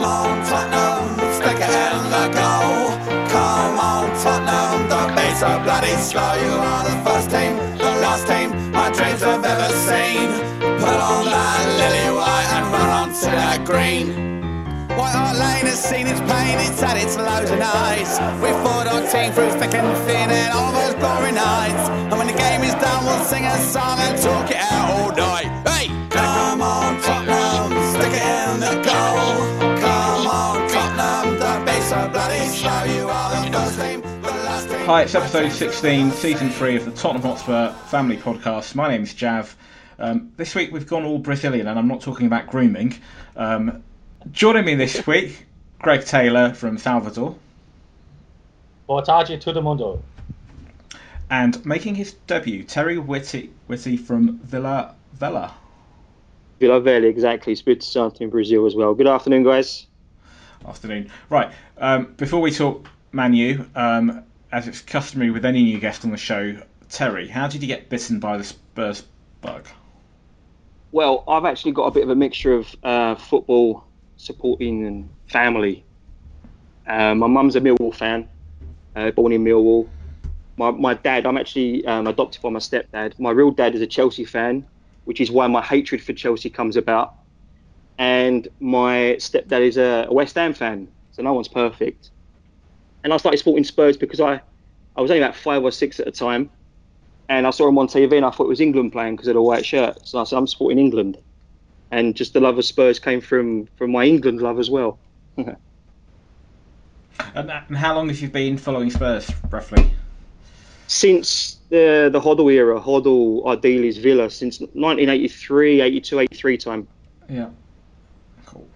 [0.00, 2.88] Come on, Tottenham, stick it in the goal.
[3.28, 6.32] Come on, Tottenham, beats are bloody slow.
[6.40, 10.32] You are the first team, the last team my dreams have ever seen.
[10.80, 14.88] Put on that lily white and run that green.
[14.96, 18.16] White Hart Lane has seen its pain, it's its and.
[18.40, 21.90] We fought our team through thick and thin and all those glory nights.
[22.08, 25.12] And when the game is done, we'll sing a song and talk it out all
[25.12, 25.69] night.
[34.90, 38.74] Hi, it's episode 16, season 3 of the Tottenham Hotspur Family Podcast.
[38.74, 39.54] My name is Jav.
[40.00, 42.98] Um, this week we've gone all Brazilian, and I'm not talking about grooming.
[43.36, 43.84] Um,
[44.32, 45.46] joining me this week,
[45.78, 47.36] Greg Taylor from Salvador,
[48.88, 50.02] Boa tarde, todo mundo.
[51.30, 55.54] and making his debut, Terry Whitty, Whitty from Villa Vella.
[56.58, 57.52] Villa Velha, exactly.
[57.52, 58.92] Espírito Santo in Brazil as well.
[58.94, 59.86] Good afternoon, guys.
[60.66, 61.12] Afternoon.
[61.28, 66.10] Right, um, before we talk Manu, um, as it's customary with any new guest on
[66.10, 66.56] the show,
[66.88, 69.04] Terry, how did you get bitten by the Spurs
[69.40, 69.66] bug?
[70.92, 73.84] Well, I've actually got a bit of a mixture of uh, football
[74.16, 75.84] supporting and family.
[76.86, 78.28] Uh, my mum's a Millwall fan,
[78.96, 79.88] uh, born in Millwall.
[80.56, 83.18] My, my dad, I'm actually um, adopted by my stepdad.
[83.20, 84.66] My real dad is a Chelsea fan,
[85.04, 87.14] which is why my hatred for Chelsea comes about.
[87.98, 92.10] And my stepdad is a, a West Ham fan, so no one's perfect.
[93.02, 94.40] And I started supporting Spurs because I,
[94.96, 96.50] I was only about five or six at the time,
[97.28, 99.34] and I saw him on TV and I thought it was England playing because of
[99.34, 100.06] the white shirt.
[100.06, 101.18] So I said, I'm supporting England.
[101.90, 104.98] And just the love of Spurs came from, from my England love as well.
[107.34, 109.92] And, and how long have you been following Spurs, roughly?
[110.86, 116.88] Since the the Hoddle era, Hoddle Ardiles Villa, since 1983, 82, 83 time.
[117.28, 117.50] Yeah.
[118.46, 118.66] Cool.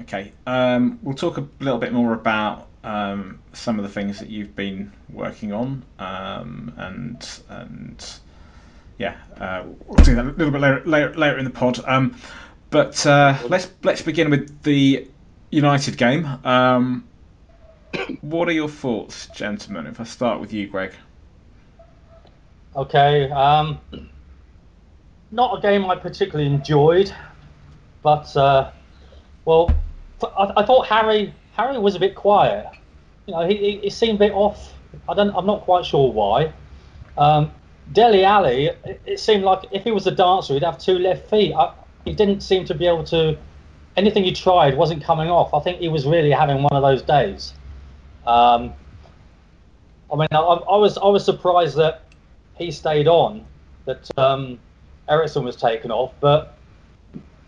[0.00, 0.32] Okay.
[0.46, 4.54] Um, we'll talk a little bit more about um, some of the things that you've
[4.54, 8.18] been working on, um, and and
[8.98, 11.80] yeah, uh, we'll do that a little bit later later, later in the pod.
[11.84, 12.16] Um,
[12.70, 15.08] but uh, let's let's begin with the
[15.50, 16.26] United game.
[16.44, 17.04] Um,
[18.20, 19.86] what are your thoughts, gentlemen?
[19.86, 20.92] If I start with you, Greg.
[22.76, 23.78] Okay, um,
[25.30, 27.12] not a game I particularly enjoyed,
[28.02, 28.70] but uh,
[29.44, 29.74] well,
[30.22, 32.66] I thought Harry Harry was a bit quiet.
[33.26, 34.72] You know, he, he, seemed a bit off.
[35.08, 35.34] I don't.
[35.34, 36.52] I'm not quite sure why.
[37.18, 37.50] Um,
[37.92, 38.70] Dele Alli,
[39.06, 41.52] it, seemed like if he was a dancer, he'd have two left feet.
[41.52, 41.74] I,
[42.04, 43.36] he didn't seem to be able to.
[43.96, 45.52] Anything he tried wasn't coming off.
[45.52, 47.52] I think he was really having one of those days.
[48.26, 48.72] Um,
[50.12, 52.02] I mean, I, I was I was surprised that
[52.56, 53.44] he stayed on,
[53.84, 54.58] that um,
[55.08, 56.12] Eriksen was taken off.
[56.20, 56.56] But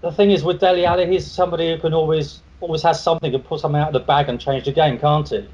[0.01, 3.39] the thing is, with Dele Alli, he's somebody who can always always has something to
[3.39, 5.49] pull something out of the bag and change the game, can't he?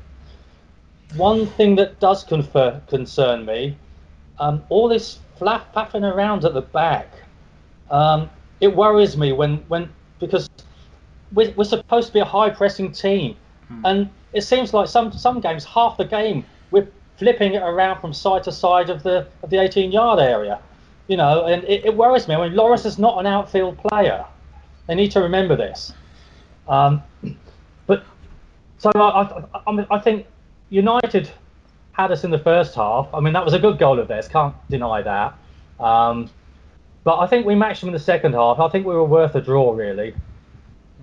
[1.16, 3.76] One thing that does confer, concern me,
[4.38, 7.08] um, all this flap faffing around at the back,
[7.90, 8.28] um,
[8.60, 10.48] it worries me when when because
[11.32, 13.36] we're, we're supposed to be a high pressing team,
[13.84, 18.12] and it seems like some some games half the game we're flipping it around from
[18.12, 20.58] side to side of the of the 18 yard area,
[21.08, 22.34] you know, and it, it worries me.
[22.34, 24.24] I mean, Lloris is not an outfield player.
[24.86, 25.92] They need to remember this.
[26.68, 27.02] Um,
[27.86, 28.04] but
[28.78, 30.26] so I, I, I, mean, I think
[30.70, 31.30] United
[31.92, 33.08] had us in the first half.
[33.14, 34.28] I mean, that was a good goal of theirs.
[34.28, 35.38] Can't deny that.
[35.78, 36.30] Um,
[37.04, 38.58] but I think we matched them in the second half.
[38.58, 40.14] I think we were worth a draw, really.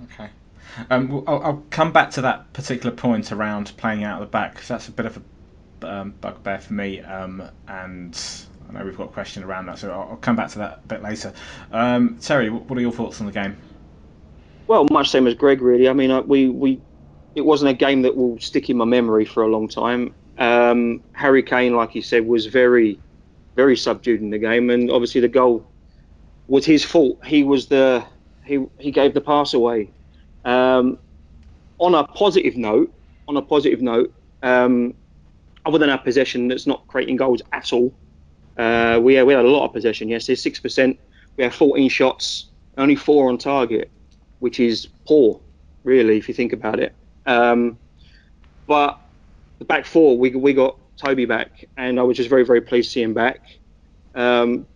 [0.03, 0.29] Okay.
[0.89, 4.53] Um, I'll, I'll come back to that particular point around playing out of the back
[4.53, 5.21] because that's a bit of a
[5.87, 8.19] um, bugbear for me, um, and
[8.69, 10.81] I know we've got a question around that, so I'll, I'll come back to that
[10.83, 11.33] a bit later.
[11.71, 13.57] Um, Terry, what are your thoughts on the game?
[14.73, 15.87] Well, much same as Greg, really.
[15.87, 16.81] I mean, we, we
[17.35, 20.15] it wasn't a game that will stick in my memory for a long time.
[20.39, 22.99] Um, Harry Kane, like you said, was very,
[23.55, 25.63] very subdued in the game, and obviously the goal
[26.47, 27.23] was his fault.
[27.23, 28.03] He was the
[28.45, 29.91] he he gave the pass away.
[30.43, 30.97] Um,
[31.77, 32.91] on a positive note,
[33.27, 34.11] on a positive note,
[34.41, 34.95] um,
[35.67, 37.93] other than our possession that's not creating goals at all,
[38.57, 40.09] uh, we we had a lot of possession.
[40.09, 40.99] Yes, there's six percent.
[41.37, 42.49] We had 14 shots,
[42.79, 43.91] only four on target,
[44.43, 45.39] which is poor,
[45.85, 46.93] really, if you think about it.
[47.25, 47.77] Um,
[48.67, 48.99] but
[49.59, 52.89] the back four, we we got Toby back, and I was just very very pleased
[52.89, 53.39] to see him back.
[54.15, 54.67] Um,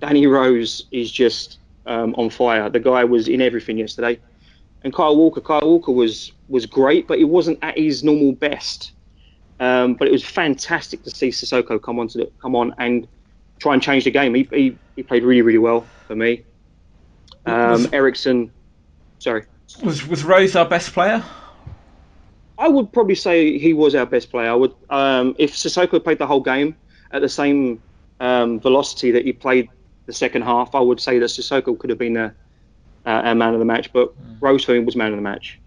[0.00, 2.70] Danny Rose is just um, on fire.
[2.70, 4.20] The guy was in everything yesterday.
[4.84, 8.92] And Kyle Walker, Kyle Walker was was great, but he wasn't at his normal best.
[9.58, 13.08] Um, but it was fantastic to see Sissoko come on to the, come on and
[13.58, 14.32] try and change the game.
[14.32, 16.44] He, he, he played really really well for me.
[17.46, 18.52] Um, Eriksen,
[19.18, 19.44] sorry.
[19.84, 21.22] Was was Rose our best player?
[22.58, 24.50] I would probably say he was our best player.
[24.50, 26.74] I would, um, if Sissoko played the whole game
[27.12, 27.80] at the same
[28.18, 29.68] um, velocity that he played
[30.06, 32.34] the second half, I would say that Sissoko could have been a,
[33.06, 33.92] uh, our man of the match.
[33.92, 34.38] But mm.
[34.40, 35.60] Rose me was man of the match.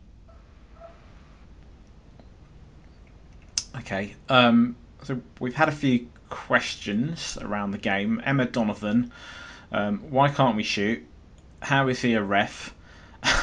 [3.77, 4.13] Okay.
[4.27, 8.21] Um, so we've had a few questions around the game.
[8.25, 9.13] Emma Donovan,
[9.71, 11.05] um, why can't we shoot?
[11.61, 12.73] How is he a ref?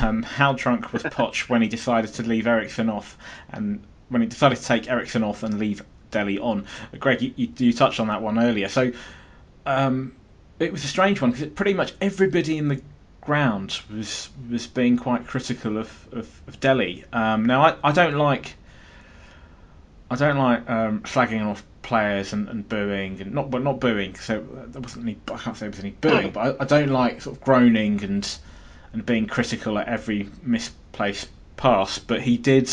[0.00, 3.16] Um, how drunk was Poch when he decided to leave Eriksen off,
[3.50, 6.66] and when he decided to take Eriksen off and leave Dele on?
[6.98, 8.68] Greg, you, you, you touched on that one earlier.
[8.68, 8.92] So
[9.66, 10.14] um,
[10.58, 12.80] it was a strange one because pretty much everybody in the
[13.20, 17.04] ground was was being quite critical of of, of Dele.
[17.12, 18.56] Um, now I, I don't like
[20.10, 24.14] I don't like um, slagging off players and, and booing and not but not booing
[24.14, 26.90] so there wasn't any I can't say there was any booing but I, I don't
[26.90, 28.38] like sort of groaning and
[28.92, 32.70] and being critical at every misplaced pass but he did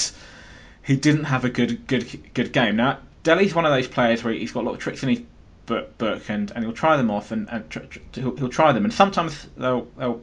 [0.83, 4.33] he didn't have a good good good game now Dele's one of those players where
[4.33, 5.21] he's got a lot of tricks in his
[5.65, 8.83] book and, and he'll try them off and, and tr- tr- he'll, he'll try them
[8.83, 10.21] and sometimes they'll, they'll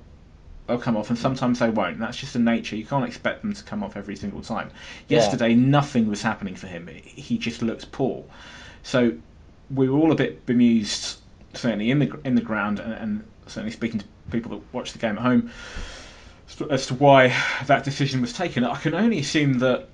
[0.66, 1.98] they'll come off and sometimes they won't.
[1.98, 2.76] That's just the nature.
[2.76, 4.70] You can't expect them to come off every single time.
[5.08, 5.56] Yesterday, yeah.
[5.56, 6.88] nothing was happening for him.
[7.04, 8.24] He just looked poor.
[8.82, 9.12] So
[9.70, 11.18] we were all a bit bemused,
[11.54, 14.98] certainly in the in the ground, and, and certainly speaking to people that watch the
[14.98, 15.50] game at home,
[16.70, 17.34] as to why
[17.66, 18.64] that decision was taken.
[18.64, 19.88] I can only assume that,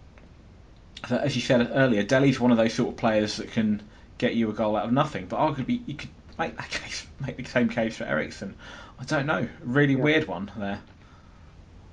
[1.08, 3.82] that as you said earlier, Dele's one of those sort of players that can
[4.18, 5.26] get you a goal out of nothing.
[5.26, 8.54] But arguably, you could make that case, make the same case for Eriksen.
[8.98, 9.48] I don't know.
[9.62, 10.02] Really yeah.
[10.02, 10.80] weird one there.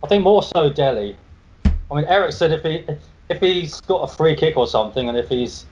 [0.04, 1.16] I think more so Dele.
[1.66, 2.86] I mean, Eriksen, if he
[3.30, 5.66] if he's got a free kick or something, and if he's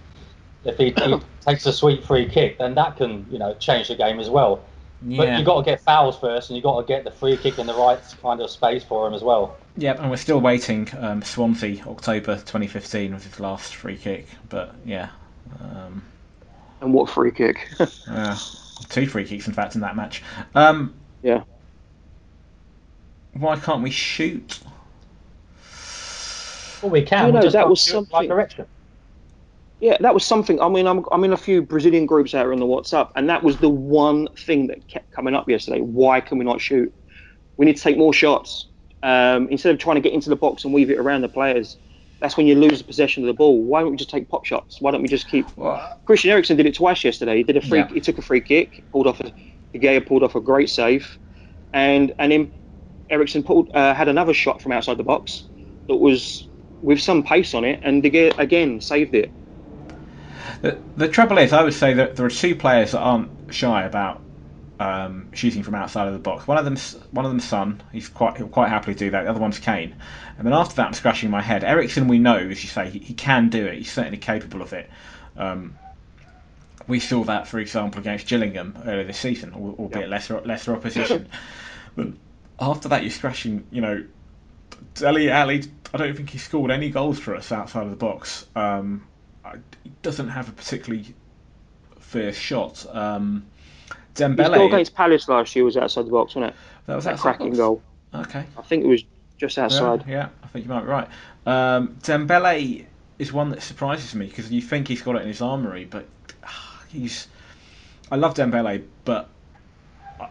[0.63, 3.95] if he, he takes a sweet free kick, then that can you know change the
[3.95, 4.63] game as well.
[5.05, 5.17] Yeah.
[5.17, 7.59] But you've got to get fouls first, and you've got to get the free kick
[7.59, 9.57] in the right kind of space for him as well.
[9.77, 10.87] Yep, and we're still waiting.
[10.97, 15.09] Um, Swansea, October 2015 was his last free kick, but yeah.
[15.59, 16.03] Um,
[16.81, 17.69] and what free kick?
[18.07, 18.37] uh,
[18.89, 20.23] two free kicks, in fact, in that match.
[20.55, 21.43] Um, yeah.
[23.33, 24.59] Why can't we shoot?
[26.81, 27.27] Well, we can.
[27.27, 28.13] You know, that was something.
[28.13, 28.67] Right direction.
[29.83, 30.61] Yeah, that was something.
[30.61, 33.43] I mean, I'm, I'm in a few Brazilian groups out on the WhatsApp, and that
[33.43, 35.81] was the one thing that kept coming up yesterday.
[35.81, 36.93] Why can we not shoot?
[37.57, 38.69] We need to take more shots.
[39.03, 41.75] Um, instead of trying to get into the box and weave it around the players,
[42.21, 43.61] that's when you lose the possession of the ball.
[43.61, 44.79] Why don't we just take pop shots?
[44.79, 45.45] Why don't we just keep?
[45.57, 47.35] Well, Christian Eriksen did it twice yesterday.
[47.35, 47.79] He did a free.
[47.79, 47.89] Yeah.
[47.89, 49.33] He took a free kick, pulled off a.
[49.73, 51.17] De Gea pulled off a great save,
[51.73, 52.53] and and then
[53.09, 55.49] Eriksen pulled uh, had another shot from outside the box
[55.89, 56.47] that was
[56.81, 59.33] with some pace on it, and De Gea again saved it.
[60.61, 63.83] The, the trouble is, I would say that there are two players that aren't shy
[63.83, 64.21] about
[64.79, 66.47] um, shooting from outside of the box.
[66.47, 67.81] One of them's one of them's Son.
[67.91, 69.23] He's quite he'll quite happily do that.
[69.23, 69.95] The other one's Kane.
[70.37, 71.63] And then after that, I'm scratching my head.
[71.63, 73.77] Eriksen, we know, as you say, he, he can do it.
[73.77, 74.89] He's certainly capable of it.
[75.37, 75.77] Um,
[76.87, 80.09] we saw that, for example, against Gillingham earlier this season, albeit yep.
[80.09, 81.29] lesser lesser opposition.
[81.95, 82.07] but
[82.59, 83.65] after that, you're scratching.
[83.71, 84.05] You know,
[84.95, 85.63] Dele Alli.
[85.93, 88.47] I don't think he scored any goals for us outside of the box.
[88.55, 89.07] Um,
[90.01, 91.13] doesn't have a particularly
[91.99, 92.85] fierce shot.
[92.93, 93.45] Um,
[94.15, 94.49] Dembele.
[94.49, 96.59] His goal against Palace last year was outside the box, wasn't it?
[96.85, 97.81] That was that cracking goal.
[98.13, 98.45] Okay.
[98.57, 99.03] I think it was
[99.37, 100.03] just outside.
[100.07, 101.07] Yeah, yeah I think you might be right.
[101.45, 102.85] Um, Dembele
[103.19, 106.05] is one that surprises me because you think he's got it in his armoury, but
[106.43, 106.49] uh,
[106.89, 107.27] he's.
[108.11, 109.29] I love Dembele, but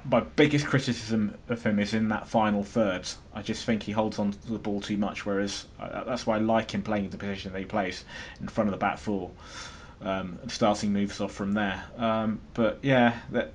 [0.04, 3.08] my biggest criticism of him is in that final third.
[3.34, 6.36] I just think he holds on to the ball too much, whereas uh, that's why
[6.36, 8.04] I like him playing the position that he plays
[8.40, 9.30] in front of the back four
[10.04, 11.82] um, and starting moves off from there.
[11.96, 13.54] Um, but yeah, that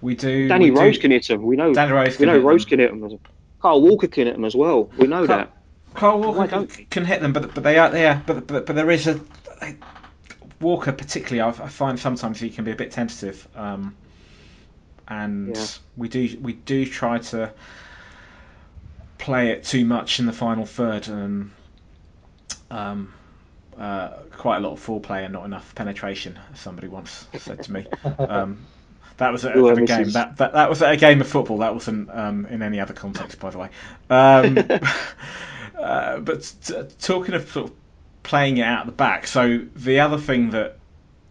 [0.00, 0.48] we do.
[0.48, 1.42] Danny we Rose do, can hit him.
[1.42, 1.74] We know.
[1.74, 2.18] Danny Rose.
[2.18, 3.18] We know Rose can hit him.
[3.60, 4.90] Carl Walker can hit him as well.
[4.98, 5.56] We know Carl, that.
[5.94, 8.22] Carl Walker can, can, hit them, but but they are there.
[8.26, 9.20] But but but there is a.
[10.60, 13.46] Walker particularly, I, I find sometimes he can be a bit tentative.
[13.54, 13.94] Um,
[15.08, 15.66] and yeah.
[15.96, 17.52] we do we do try to
[19.18, 21.50] play it too much in the final third, and
[22.70, 23.12] um,
[23.78, 26.38] uh, quite a lot of foreplay and not enough penetration.
[26.54, 27.86] Somebody once said to me.
[28.18, 28.66] Um,
[29.16, 30.10] that was at, a game.
[30.10, 31.58] That, that that was a game of football.
[31.58, 33.68] That wasn't um, in any other context, by the way.
[34.10, 34.58] Um,
[35.78, 37.76] uh, but t- talking of sort of
[38.24, 40.78] playing it out the back, so the other thing that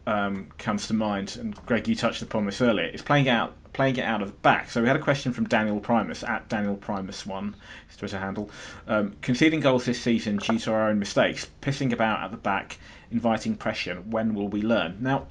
[0.07, 3.97] um, comes to mind, and Greg, you touched upon this earlier, is playing out playing
[3.97, 4.69] it out of the back.
[4.69, 7.55] So we had a question from Daniel Primus at Daniel Primus one,
[7.87, 8.49] his Twitter handle,
[8.87, 12.77] um, conceding goals this season due to our own mistakes, pissing about at the back,
[13.11, 13.95] inviting pressure.
[13.95, 14.97] When will we learn?
[15.01, 15.27] Now,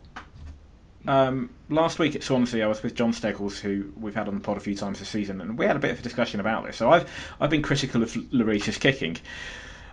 [1.07, 4.41] um, last week at Swansea, I was with John Steggles, who we've had on the
[4.41, 6.65] pod a few times this season, and we had a bit of a discussion about
[6.65, 6.77] this.
[6.77, 7.09] So I've
[7.41, 9.17] I've been critical of Lloris's kicking,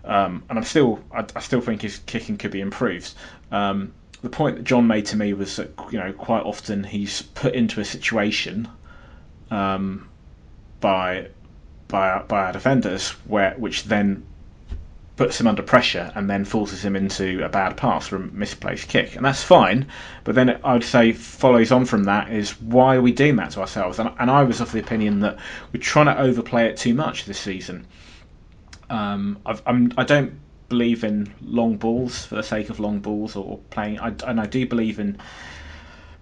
[0.03, 3.13] um, and I'm still I, I, still think his kicking could be improved.
[3.51, 7.21] Um, the point that John made to me was that you know quite often he's
[7.21, 8.67] put into a situation
[9.49, 10.09] um,
[10.79, 11.29] by
[11.87, 14.25] by by our defenders where which then
[15.15, 18.87] puts him under pressure and then forces him into a bad pass or a misplaced
[18.87, 19.85] kick, and that's fine.
[20.23, 23.51] But then I would say follows on from that is why are we doing that
[23.51, 23.99] to ourselves?
[23.99, 25.37] And, and I was of the opinion that
[25.73, 27.85] we're trying to overplay it too much this season.
[28.89, 30.31] Um, I've, I'm, I do not
[30.69, 34.45] believe in long balls for the sake of long balls or playing, I, and I
[34.45, 35.17] do believe in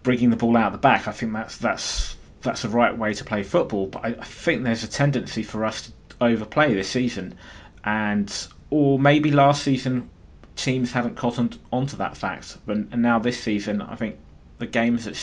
[0.04, 1.08] bringing the ball out of the back.
[1.08, 3.88] I think that's that's that's the right way to play football.
[3.88, 7.36] But I, I think there's a tendency for us to overplay this season,
[7.84, 8.34] and
[8.70, 10.10] or maybe last season
[10.56, 14.18] teams haven't cottoned onto that fact, but and now this season, I think
[14.58, 15.18] the games that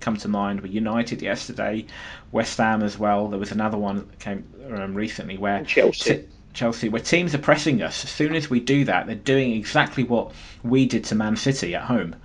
[0.00, 1.86] come to mind were United yesterday,
[2.32, 3.28] West Ham as well.
[3.28, 4.44] There was another one that came
[4.74, 6.16] um, recently where Chelsea.
[6.16, 8.04] T- Chelsea, where teams are pressing us.
[8.04, 11.74] As soon as we do that, they're doing exactly what we did to Man City
[11.74, 12.16] at home,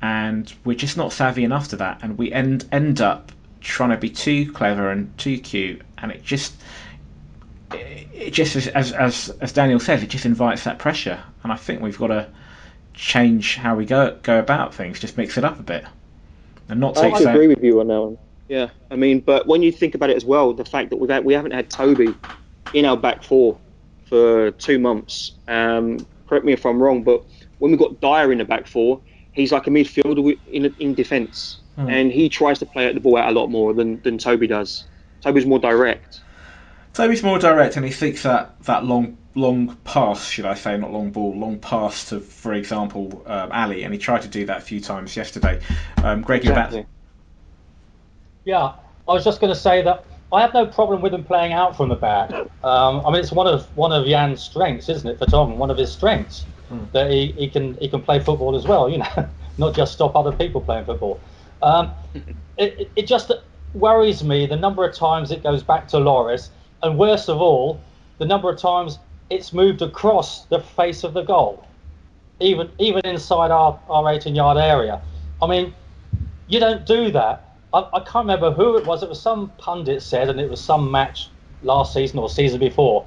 [0.00, 3.96] and we're just not savvy enough to that, and we end end up trying to
[3.96, 6.54] be too clever and too cute, and it just
[7.72, 11.82] it just as, as as Daniel says, it just invites that pressure, and I think
[11.82, 12.28] we've got to
[12.94, 15.84] change how we go go about things, just mix it up a bit,
[16.68, 17.14] and not take.
[17.14, 18.18] I agree with you on that one.
[18.48, 21.10] Yeah, I mean, but when you think about it as well, the fact that we've
[21.10, 22.14] had, we haven't had Toby
[22.74, 23.58] in our back four
[24.06, 25.32] for two months.
[25.46, 27.24] Um, correct me if I'm wrong, but
[27.58, 29.00] when we've got Dier in the back four,
[29.32, 31.88] he's like a midfielder in in defence, hmm.
[31.88, 34.46] and he tries to play at the ball out a lot more than than Toby
[34.46, 34.84] does.
[35.20, 36.20] Toby's more direct.
[36.94, 40.92] Toby's more direct, and he seeks that, that long long pass, should I say, not
[40.92, 44.58] long ball, long pass to, for example, um, Alli, and he tried to do that
[44.58, 45.60] a few times yesterday.
[46.02, 46.86] Um, Greg, exactly.
[48.44, 48.72] Yeah,
[49.06, 51.76] I was just going to say that I have no problem with him playing out
[51.76, 52.30] from the back.
[52.62, 55.58] Um, I mean, it's one of one of Jan's strengths, isn't it, for Tom?
[55.58, 56.84] One of his strengths hmm.
[56.92, 58.90] that he, he can he can play football as well.
[58.90, 61.18] You know, not just stop other people playing football.
[61.62, 62.24] Um, it,
[62.58, 63.32] it, it just
[63.74, 66.50] worries me the number of times it goes back to Lloris,
[66.82, 67.80] and worst of all,
[68.18, 68.98] the number of times
[69.30, 71.66] it's moved across the face of the goal,
[72.40, 75.00] even even inside our, our 18 yard area.
[75.40, 75.74] I mean,
[76.48, 77.47] you don't do that.
[77.72, 79.02] I, I can't remember who it was.
[79.02, 81.28] It was some pundit said, and it was some match
[81.62, 83.06] last season or season before,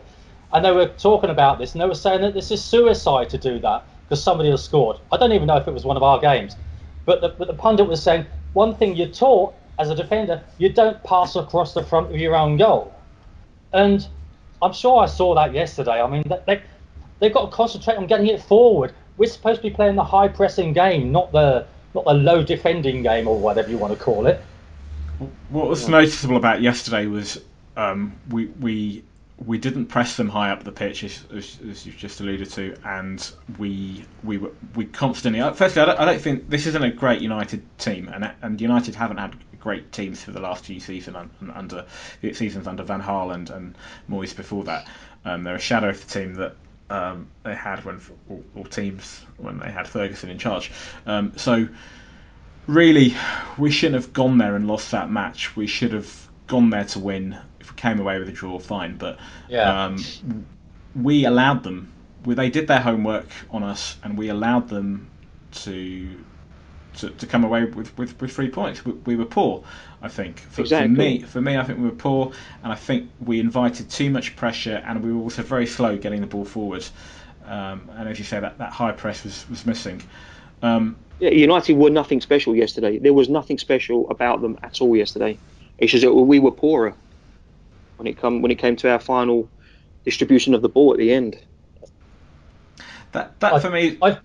[0.53, 3.37] and they were talking about this, and they were saying that this is suicide to
[3.37, 4.97] do that because somebody has scored.
[5.11, 6.55] I don't even know if it was one of our games,
[7.05, 10.71] but the, but the pundit was saying one thing you're taught as a defender, you
[10.71, 12.93] don't pass across the front of your own goal.
[13.73, 14.07] And
[14.61, 16.01] I'm sure I saw that yesterday.
[16.01, 16.61] I mean, they,
[17.19, 18.93] they've got to concentrate on getting it forward.
[19.17, 23.03] We're supposed to be playing the high pressing game, not the not the low defending
[23.03, 24.41] game or whatever you want to call it.
[25.49, 27.39] What was noticeable about yesterday was
[27.77, 29.03] um, we we
[29.45, 32.75] we didn't press them high up the pitch, as, as, as, you've just alluded to,
[32.85, 35.41] and we we were we constantly.
[35.53, 38.95] Firstly, I don't, I don't think this isn't a great United team, and and United
[38.95, 41.15] haven't had great teams for the last few seasons
[41.53, 41.85] under
[42.33, 43.77] seasons under Van Gaal and, and
[44.09, 44.87] Moyes before that.
[45.23, 46.55] Um, they're a shadow of the team that
[46.89, 50.71] um, they had when or, or, teams when they had Ferguson in charge.
[51.05, 51.67] Um, so
[52.67, 53.15] really,
[53.57, 55.55] we shouldn't have gone there and lost that match.
[55.55, 57.37] We should have gone there to win.
[57.59, 58.97] If we came away with a draw, fine.
[58.97, 59.85] But yeah.
[59.85, 60.45] Um,
[60.95, 61.91] we allowed them.
[62.25, 65.09] They did their homework on us, and we allowed them
[65.51, 66.07] to
[66.97, 68.83] to, to come away with, with, with three points.
[68.83, 69.63] We, we were poor,
[70.01, 70.39] I think.
[70.39, 70.93] For, exactly.
[70.93, 74.09] for, me, for me, I think we were poor, and I think we invited too
[74.09, 76.85] much pressure, and we were also very slow getting the ball forward.
[77.45, 80.01] Um, and as you say, that, that high press was, was missing.
[80.61, 82.97] Um, yeah, United were nothing special yesterday.
[82.97, 85.37] There was nothing special about them at all yesterday.
[85.77, 86.95] It's just that we were poorer
[87.97, 89.47] when it come when it came to our final
[90.03, 91.37] distribution of the ball at the end.
[93.11, 94.17] That that I, for me, I,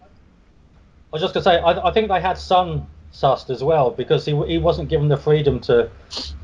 [1.10, 4.24] was just going to say, I, I, think they had Son sussed as well because
[4.24, 5.90] he, he wasn't given the freedom to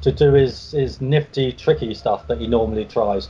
[0.02, 3.28] to do his, his nifty, tricky stuff that he normally tries.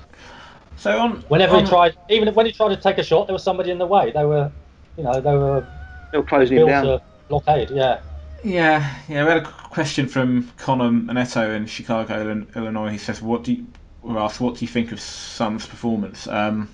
[0.76, 3.34] So on whenever on, he tried, even when he tried to take a shot, there
[3.34, 4.10] was somebody in the way.
[4.10, 4.50] They were,
[4.96, 5.66] you know, they were.
[6.10, 7.00] They were closing him down.
[7.32, 8.00] Blockade, yeah.
[8.44, 9.24] Yeah, yeah.
[9.24, 12.90] We had a question from Connor Manetto in Chicago, Illinois.
[12.90, 13.66] He says, "What do you?"
[14.02, 16.68] We're asked, "What do you think of Son's performance?" Um,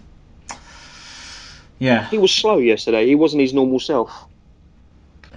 [1.79, 3.07] yeah, he was slow yesterday.
[3.07, 4.27] He wasn't his normal self.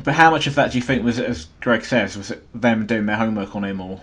[0.03, 2.87] But how much of that do you think was as Greg says, was it them
[2.87, 4.01] doing their homework on him, or?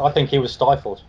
[0.00, 1.02] I think he was stifled.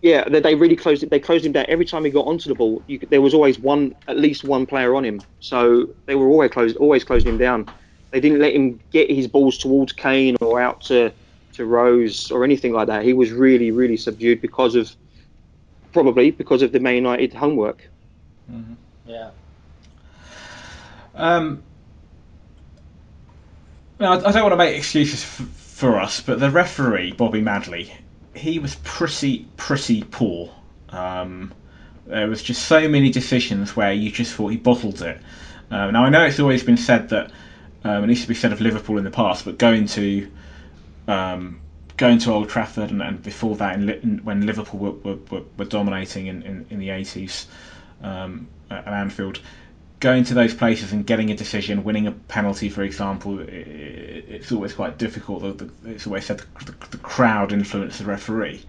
[0.00, 1.10] Yeah, they, they really closed it.
[1.10, 2.82] They closed him down every time he got onto the ball.
[2.86, 5.20] You, there was always one, at least one player on him.
[5.40, 7.68] So they were always closed, always closing him down.
[8.10, 11.12] They didn't let him get his balls towards Kane or out to
[11.54, 13.04] to Rose or anything like that.
[13.04, 14.94] He was really, really subdued because of
[15.92, 17.88] probably because of the Man United homework.
[18.50, 18.74] Mm-hmm.
[19.06, 19.30] Yeah.
[21.14, 21.62] Um,
[23.98, 27.92] now, I don't want to make excuses f- for us, but the referee, Bobby Madley,
[28.34, 30.54] he was pretty, pretty poor.
[30.90, 31.52] Um,
[32.06, 35.20] there was just so many decisions where you just thought he bottled it.
[35.70, 37.32] Um, now, I know it's always been said that,
[37.84, 40.30] um, it needs to be said of Liverpool in the past, but going to
[41.06, 41.60] um,
[41.98, 45.64] going to Old Trafford and, and before that, in, in, when Liverpool were, were, were
[45.64, 47.46] dominating in, in, in the 80s
[48.02, 49.40] um, at Anfield,
[50.00, 54.52] going to those places and getting a decision, winning a penalty, for example, it, it's
[54.52, 55.42] always quite difficult.
[55.42, 58.64] The, the, it's always said the, the, crowd influenced the referee.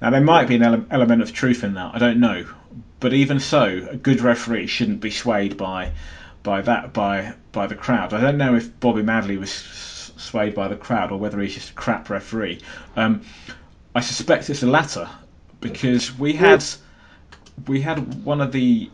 [0.00, 1.94] Now, there might be an ele- element of truth in that.
[1.94, 2.46] I don't know,
[2.98, 5.92] but even so, a good referee shouldn't be swayed by
[6.42, 8.12] by that by by the crowd.
[8.12, 11.70] I don't know if Bobby Madley was swayed by the crowd or whether he's just
[11.70, 12.60] a crap referee.
[12.96, 13.22] Um,
[13.94, 15.08] I suspect it's the latter
[15.60, 16.64] because we had
[17.66, 18.90] we had one of the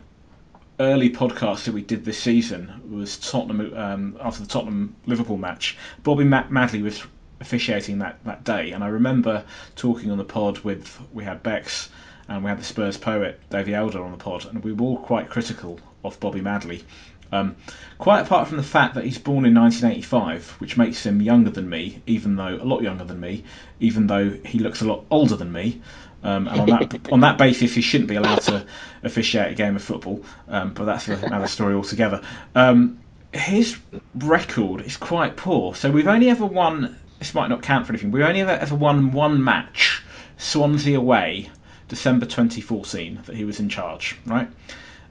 [0.79, 5.77] early podcasts that we did this season was Tottenham um, after the Tottenham Liverpool match.
[6.03, 7.03] Bobby Madley was
[7.39, 9.43] officiating that, that day, and I remember
[9.75, 11.89] talking on the pod with we had Bex
[12.27, 14.97] and we had the Spurs poet Davey Elder on the pod, and we were all
[14.97, 16.83] quite critical of Bobby Madley.
[17.31, 17.55] Um,
[17.97, 21.69] quite apart from the fact that he's born in 1985, which makes him younger than
[21.69, 23.43] me, even though a lot younger than me,
[23.79, 25.81] even though he looks a lot older than me.
[26.23, 28.65] Um, and on that on that basis, he shouldn't be allowed to
[29.03, 30.23] officiate a game of football.
[30.47, 32.21] Um, but that's another story altogether.
[32.55, 32.99] Um,
[33.33, 33.77] his
[34.15, 35.75] record is quite poor.
[35.75, 36.97] So we've only ever won.
[37.19, 38.11] This might not count for anything.
[38.11, 40.03] We've only ever, ever won one match,
[40.37, 41.49] Swansea away,
[41.87, 44.17] December 2014, that he was in charge.
[44.25, 44.47] Right.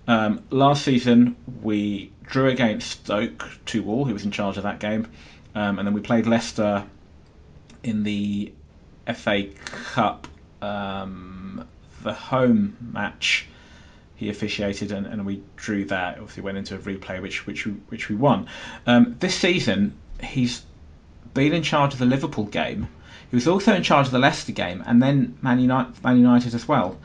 [0.08, 4.04] Um, last season we drew against Stoke two all.
[4.04, 5.08] who was in charge of that game,
[5.54, 6.84] um, and then we played Leicester
[7.82, 8.52] in the
[9.14, 9.44] FA
[9.92, 10.28] Cup
[10.62, 11.66] um,
[12.02, 13.46] the home match
[14.16, 16.18] he officiated and, and we drew that.
[16.18, 18.48] Obviously, went into a replay which which we, which we won.
[18.86, 20.62] Um, this season, he's
[21.34, 22.88] been in charge of the Liverpool game.
[23.30, 26.54] He was also in charge of the Leicester game, and then Man United, Man United
[26.54, 26.96] as well.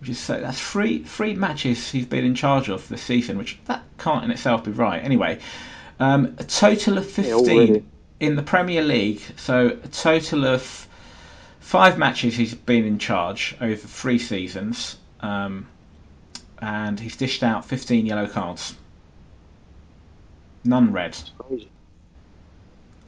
[0.00, 3.58] Which is so that's three three matches he's been in charge of this season, which
[3.66, 5.02] that can't in itself be right.
[5.04, 5.40] Anyway,
[5.98, 7.80] um, a total of fifteen yeah,
[8.20, 9.20] in the Premier League.
[9.36, 10.88] So a total of
[11.70, 15.68] five matches he's been in charge over three seasons, um,
[16.60, 18.74] and he's dished out 15 yellow cards.
[20.64, 21.16] None red.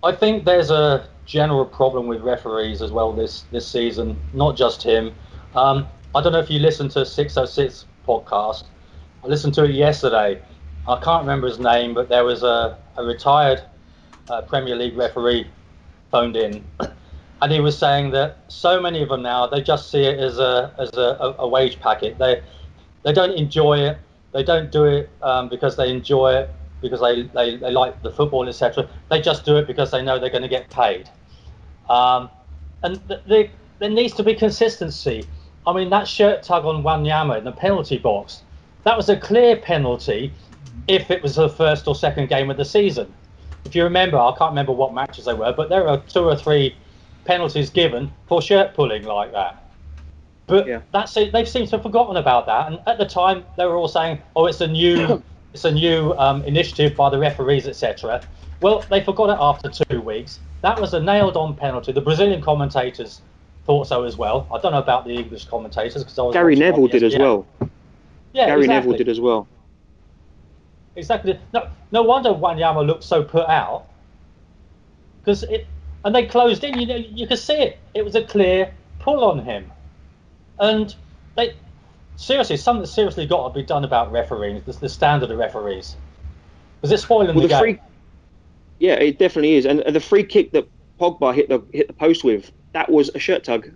[0.04, 4.82] I think there's a general problem with referees as well this, this season, not just
[4.82, 5.14] him.
[5.56, 8.64] Um, I don't know if you listened to 606 podcast.
[9.24, 10.42] I listened to it yesterday.
[10.86, 13.62] I can't remember his name, but there was a, a retired
[14.28, 15.46] uh, Premier League referee
[16.10, 16.64] phoned in
[17.42, 20.38] and he was saying that so many of them now they just see it as
[20.38, 22.16] a as a, a wage packet.
[22.16, 22.40] They
[23.02, 23.98] they don't enjoy it.
[24.32, 28.12] They don't do it um, because they enjoy it because they, they, they like the
[28.12, 28.88] football etc.
[29.10, 31.10] They just do it because they know they're going to get paid.
[31.90, 32.30] Um,
[32.84, 35.24] and the, there needs to be consistency.
[35.66, 38.42] I mean that shirt tug on Wanyama in the penalty box,
[38.84, 40.32] that was a clear penalty
[40.88, 43.12] if it was the first or second game of the season.
[43.64, 46.36] If you remember, I can't remember what matches they were, but there are two or
[46.36, 46.74] three
[47.24, 49.62] penalties given for shirt pulling like that.
[50.46, 50.80] But yeah.
[50.92, 51.32] that's it.
[51.32, 52.66] They've seemed to have forgotten about that.
[52.66, 55.22] And at the time, they were all saying, "Oh, it's a new,
[55.54, 58.22] it's a new um, initiative by the referees, etc."
[58.60, 60.40] Well, they forgot it after two weeks.
[60.62, 61.92] That was a nailed-on penalty.
[61.92, 63.22] The Brazilian commentators
[63.64, 64.48] thought so as well.
[64.52, 67.46] I don't know about the English commentators because I was Gary Neville did as well.
[68.32, 68.90] Yeah, Gary exactly.
[68.90, 69.48] Neville did as well.
[70.96, 71.38] Exactly.
[71.52, 73.86] No, no wonder Wanyama looked so put out
[75.20, 75.66] because it
[76.04, 76.78] and they closed in.
[76.78, 77.78] You know, you could see it.
[77.94, 79.70] It was a clear pull on him,
[80.58, 80.94] and
[81.36, 81.54] they
[82.16, 84.62] seriously something seriously got to be done about refereeing.
[84.66, 85.96] The, the standard of referees
[86.82, 87.60] was it spoiling well, the, the, game?
[87.60, 87.80] Free,
[88.80, 89.66] yeah, it definitely is.
[89.66, 90.68] And the free kick that
[91.00, 93.70] Pogba hit the hit the post with that was a shirt tug,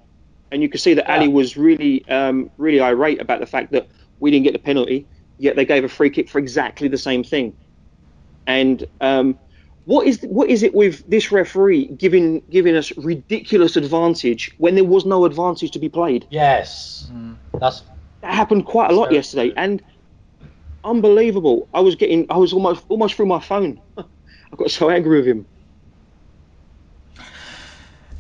[0.50, 1.16] and you could see that yeah.
[1.16, 3.88] Alli was really um, really irate about the fact that
[4.20, 5.06] we didn't get the penalty,
[5.38, 7.56] yet they gave a free kick for exactly the same thing.
[8.46, 9.38] And um,
[9.84, 14.84] what is what is it with this referee giving giving us ridiculous advantage when there
[14.84, 16.26] was no advantage to be played?
[16.30, 17.36] Yes, mm.
[17.60, 17.82] that's
[18.22, 19.54] that happened quite a lot yesterday, true.
[19.56, 19.82] and
[20.84, 21.68] unbelievable.
[21.72, 23.80] I was getting I was almost almost through my phone.
[23.98, 25.46] I got so angry with him.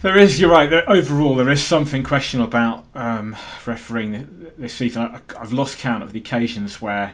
[0.06, 0.70] There is, you're right.
[0.70, 3.34] There, overall, there is something questionable about um,
[3.66, 5.02] refereeing this season.
[5.02, 7.12] I, have lost count of the occasions where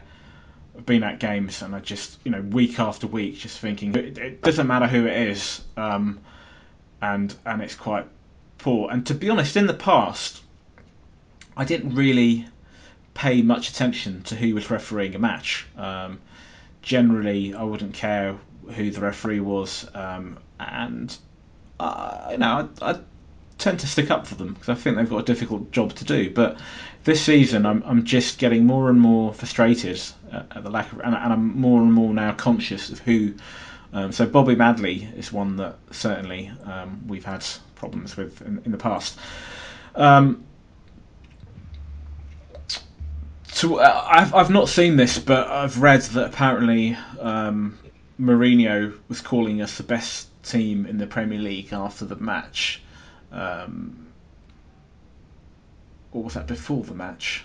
[0.76, 4.18] I've been at games and I just you know week after week just thinking it,
[4.18, 6.20] it doesn't matter who it is, um,
[7.00, 8.04] and and it's quite
[8.58, 8.90] poor.
[8.90, 10.42] And to be honest, in the past,
[11.56, 12.46] I didn't really
[13.14, 15.66] pay much attention to who was refereeing a match.
[15.78, 16.20] Um,
[16.82, 18.36] generally, I wouldn't care
[18.74, 21.16] who the referee was, um, and
[21.80, 23.00] uh, you know I, I
[23.62, 26.04] tend to stick up for them because I think they've got a difficult job to
[26.04, 26.30] do.
[26.30, 26.58] But
[27.04, 30.00] this season, I'm, I'm just getting more and more frustrated
[30.32, 33.34] at, at the lack of, and, and, I'm more and more now conscious of who.
[33.92, 38.72] Um, so Bobby Madley is one that certainly um, we've had problems with in, in
[38.72, 39.18] the past.
[39.94, 40.44] Um,
[43.48, 47.78] so uh, I've I've not seen this, but I've read that apparently um,
[48.18, 52.82] Mourinho was calling us the best team in the Premier League after the match.
[53.30, 54.08] Um,
[56.12, 57.44] or was that before the match?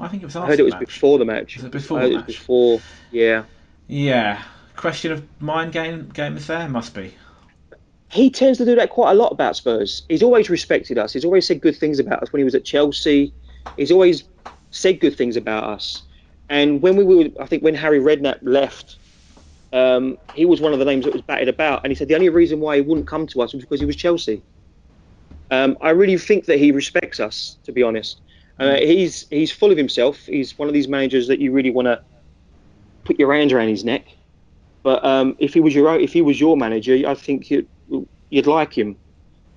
[0.00, 0.46] I think it was after.
[0.46, 0.86] I heard it was match.
[0.86, 1.56] before the match.
[1.56, 2.22] Was it before I the match?
[2.22, 2.80] it was before.
[3.10, 3.44] Yeah.
[3.86, 4.42] Yeah.
[4.76, 7.14] Question of mind game game is there must be.
[8.10, 10.02] He tends to do that quite a lot about Spurs.
[10.08, 11.12] He's always respected us.
[11.12, 13.34] He's always said good things about us when he was at Chelsea.
[13.76, 14.24] He's always
[14.70, 16.02] said good things about us.
[16.48, 18.96] And when we were, I think when Harry Redknapp left,
[19.72, 21.82] um, he was one of the names that was batted about.
[21.84, 23.86] And he said the only reason why he wouldn't come to us was because he
[23.86, 24.42] was Chelsea.
[25.50, 28.20] Um, I really think that he respects us, to be honest.
[28.58, 30.26] Uh, he's he's full of himself.
[30.26, 32.02] He's one of these managers that you really want to
[33.04, 34.06] put your hands around his neck.
[34.82, 37.68] But um, if he was your if he was your manager, I think you'd,
[38.30, 38.96] you'd like him.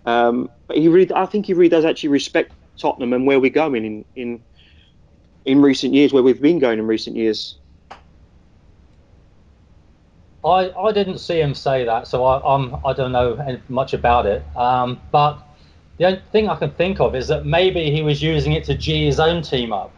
[0.06, 3.50] Um, but he really, I think he really does actually respect Tottenham and where we're
[3.50, 4.44] going in in
[5.46, 7.58] in recent years, where we've been going in recent years.
[10.44, 14.26] I, I didn't see him say that, so I I'm, I don't know much about
[14.26, 14.44] it.
[14.56, 15.38] Um, but
[15.98, 18.76] the only thing I can think of is that maybe he was using it to
[18.76, 19.92] G his own team up,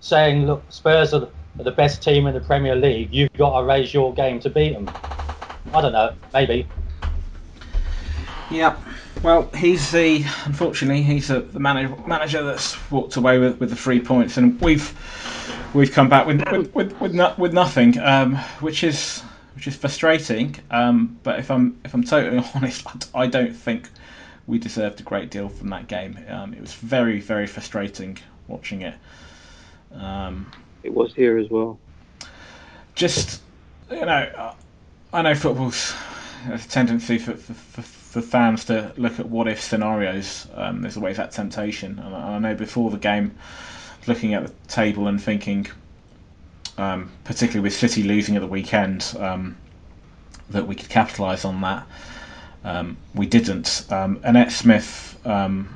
[0.00, 3.12] saying, "Look, Spurs are the, best team in the Premier League.
[3.12, 4.90] You've got to raise your game to beat them."
[5.72, 6.66] I don't know, maybe.
[8.50, 8.76] Yeah,
[9.22, 13.76] Well, he's the unfortunately he's the, the manager manager that's walked away with, with the
[13.76, 14.92] three points, and we've
[15.74, 19.22] we've come back with with with, with, no, with nothing, um, which is
[19.56, 20.54] which is frustrating.
[20.70, 23.88] Um, but if I'm if I'm totally honest, I don't think
[24.46, 26.18] we deserved a great deal from that game.
[26.28, 28.94] Um, it was very very frustrating watching it.
[29.92, 30.46] Um,
[30.84, 31.78] It was here as well.
[32.94, 33.40] just
[33.90, 34.54] you know,
[35.12, 35.94] I know football's
[36.52, 40.46] a tendency for, for, for, for fans to look at what if scenarios.
[40.54, 43.34] Um, there's always that temptation, and I know before the game,
[44.06, 45.66] looking at the table and thinking,
[46.78, 49.56] um, particularly with City losing at the weekend, um,
[50.50, 51.86] that we could capitalise on that.
[52.64, 53.86] Um, we didn't.
[53.90, 55.68] Um, Annette Smith um,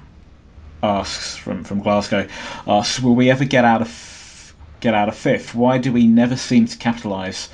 [0.83, 2.27] asks from, from Glasgow
[2.67, 5.55] asks, will we ever get out of get out of fifth?
[5.55, 7.49] Why do we never seem to capitalise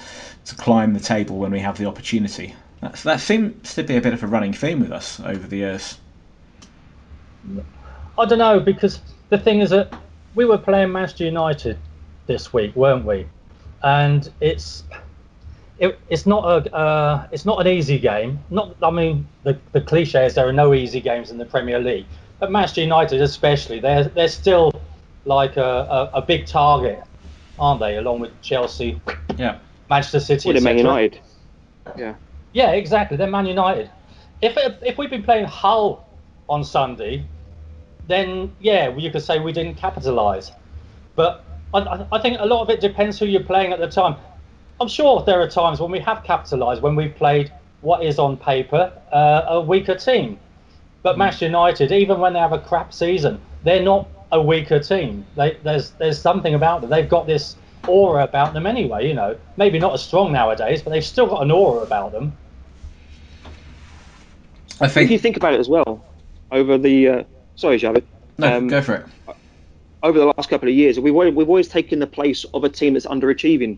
[0.46, 2.54] to climb the table when we have the opportunity?
[2.80, 5.56] That's, that seems to be a bit of a running theme with us over the
[5.56, 5.98] years.
[8.18, 9.92] I don't know because the thing is that
[10.34, 11.78] we were playing Manchester United
[12.26, 13.26] this week, weren't we?
[13.82, 14.84] And it's
[15.78, 18.38] it, it's not a uh, it's not an easy game.
[18.50, 21.78] Not I mean the the cliche is there are no easy games in the Premier
[21.78, 22.06] League,
[22.40, 24.72] but Manchester United especially they're they're still
[25.24, 27.02] like a, a, a big target,
[27.58, 27.96] aren't they?
[27.96, 29.00] Along with Chelsea,
[29.36, 29.58] Yeah.
[29.90, 30.78] Manchester City, Well, Man.
[30.78, 31.20] United.
[31.96, 32.14] Yeah.
[32.52, 33.16] Yeah, exactly.
[33.16, 33.90] They're Man United.
[34.40, 36.08] If if we'd been playing Hull
[36.48, 37.24] on Sunday,
[38.06, 40.52] then yeah, you could say we didn't capitalise.
[41.16, 43.88] But I, I- I think a lot of it depends who you're playing at the
[43.88, 44.16] time.
[44.80, 47.50] I'm sure there are times when we have capitalised when we've played
[47.80, 50.38] what is on paper uh, a weaker team.
[51.02, 55.24] But Manchester United, even when they have a crap season, they're not a weaker team.
[55.36, 56.90] They, there's there's something about them.
[56.90, 59.06] They've got this aura about them anyway.
[59.08, 62.36] You know, maybe not as strong nowadays, but they've still got an aura about them.
[64.80, 65.22] I think If you think.
[65.22, 66.04] think about it as well,
[66.50, 67.22] over the uh,
[67.54, 68.02] sorry, Javad.
[68.38, 69.06] No, um, go for it.
[70.06, 72.68] Over the last couple of years, we've always, we've always taken the place of a
[72.68, 73.76] team that's underachieving.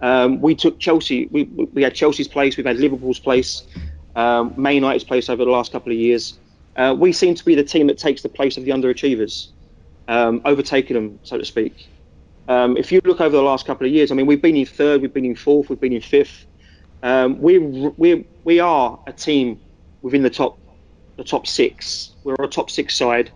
[0.00, 1.26] Um, we took Chelsea.
[1.30, 2.56] We, we had Chelsea's place.
[2.56, 3.62] We've had Liverpool's place.
[4.16, 6.38] Um, Man United's place over the last couple of years.
[6.76, 9.48] Uh, we seem to be the team that takes the place of the underachievers,
[10.08, 11.88] um, overtaking them, so to speak.
[12.48, 14.66] Um, if you look over the last couple of years, I mean, we've been in
[14.66, 16.46] third, we've been in fourth, we've been in fifth.
[17.02, 19.60] Um, we we we are a team
[20.02, 20.58] within the top
[21.16, 22.12] the top six.
[22.24, 23.30] We're a top six side.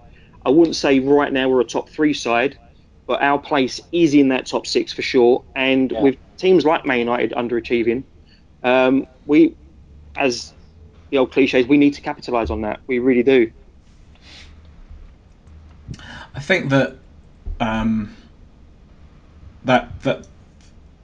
[0.45, 2.57] I wouldn't say right now we're a top three side,
[3.07, 5.45] but our place is in that top six for sure.
[5.55, 6.03] And Yeah.
[6.03, 8.05] with teams like Man United underachieving,
[8.63, 9.57] um, we,
[10.17, 10.53] as
[11.11, 12.81] the old cliches, we need to capitalise on that.
[12.87, 13.51] We really do.
[16.35, 16.97] I think that
[17.61, 18.17] um,
[19.65, 20.27] that that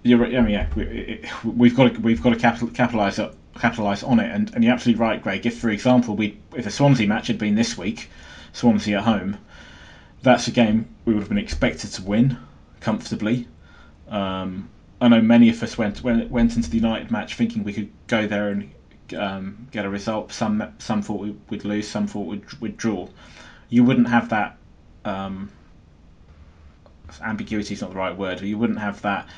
[0.03, 0.35] you're right.
[0.35, 3.20] I mean, yeah, we, we've got to, we've got to capital, capitalize
[3.59, 4.31] capitalize on it.
[4.31, 5.44] And, and you're absolutely right, Greg.
[5.44, 8.11] If, for example, we if a Swansea match had been this week,
[8.52, 9.38] Swansea at home,
[10.22, 12.37] that's a game we would have been expected to win
[12.80, 13.48] comfortably.
[14.08, 14.68] Um,
[15.00, 17.90] I know many of us went went, went into the United match thinking we could
[18.06, 18.70] go there and
[19.16, 20.32] um, get a result.
[20.32, 23.08] Some some thought we would lose, some thought we'd, we'd draw.
[23.68, 24.56] You wouldn't have that.
[25.04, 25.50] Um,
[27.22, 28.40] ambiguity is not the right word.
[28.40, 29.28] You wouldn't have that.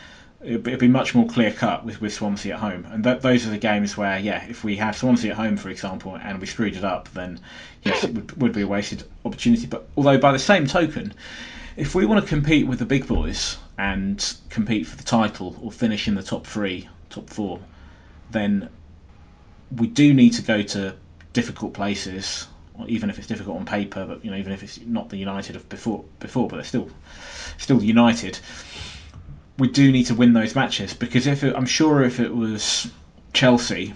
[0.43, 3.51] It'd be, much more clear cut with, with Swansea at home, and th- those are
[3.51, 6.77] the games where, yeah, if we have Swansea at home, for example, and we screwed
[6.77, 7.39] it up, then
[7.83, 9.67] yes, it would, would be a wasted opportunity.
[9.67, 11.13] But although by the same token,
[11.77, 15.71] if we want to compete with the big boys and compete for the title or
[15.71, 17.61] finish in the top three, top four,
[18.31, 18.71] then
[19.77, 20.95] we do need to go to
[21.33, 22.47] difficult places,
[22.87, 24.05] even if it's difficult on paper.
[24.07, 26.91] But you know, even if it's not the United of before, before, but they're still
[27.59, 28.39] still United.
[29.61, 32.91] We do need to win those matches because if it, I'm sure if it was
[33.35, 33.93] Chelsea,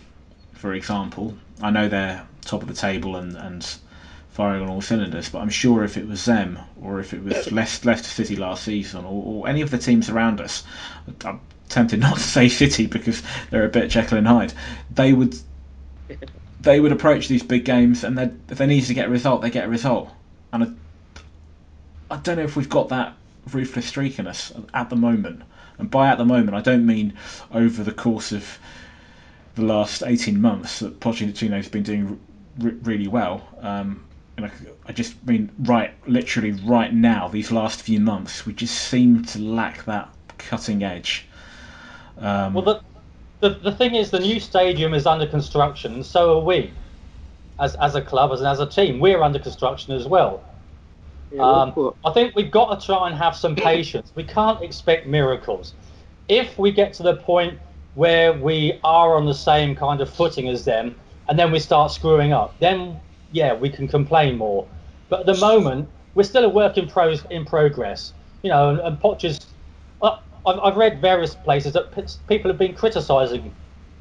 [0.53, 3.77] for example, I know they're top of the table and, and
[4.29, 7.51] firing on all cylinders, but I'm sure if it was them or if it was
[7.51, 10.65] Leicester City last season or, or any of the teams around us,
[11.25, 14.53] I'm tempted not to say City because they're a bit Jekyll and Hyde.
[14.95, 15.35] They would
[16.61, 18.19] they would approach these big games and
[18.51, 20.11] if they need to get a result, they get a result.
[20.53, 20.77] And
[22.11, 23.15] I, I don't know if we've got that
[23.51, 25.43] ruthless streak in us at the moment.
[25.79, 27.15] And by at the moment, I don't mean
[27.53, 28.59] over the course of
[29.55, 32.21] the last 18 months that Pochettino has been doing
[32.59, 33.47] really well.
[33.61, 34.05] Um,
[34.37, 34.51] and I,
[34.87, 39.39] I, just mean right, literally right now, these last few months, we just seem to
[39.39, 40.09] lack that
[40.39, 41.27] cutting edge.
[42.19, 42.81] Um, well, the,
[43.41, 46.73] the, the thing is, the new stadium is under construction, and so are we.
[47.61, 50.43] As, as a club, as, as a team, we're under construction as well.
[51.39, 54.13] Um, I think we've got to try and have some patience.
[54.15, 55.75] We can't expect miracles.
[56.29, 57.59] If we get to the point
[57.95, 60.97] where we are on the same kind of footing as them,
[61.29, 63.01] and then we start screwing up, then
[63.33, 64.67] yeah, we can complain more.
[65.09, 68.13] But at the moment, we're still a work in, pro- in progress.
[68.43, 69.39] You know, and, and Potter's.
[70.03, 71.91] I've, I've read various places that
[72.29, 73.55] people have been criticising,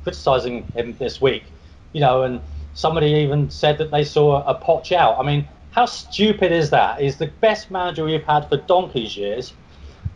[0.04, 1.46] criticising him this week.
[1.94, 2.42] You know, and
[2.74, 5.18] somebody even said that they saw a Poch out.
[5.20, 7.02] I mean, how stupid is that?
[7.02, 9.54] He's the best manager we've had for donkey's years,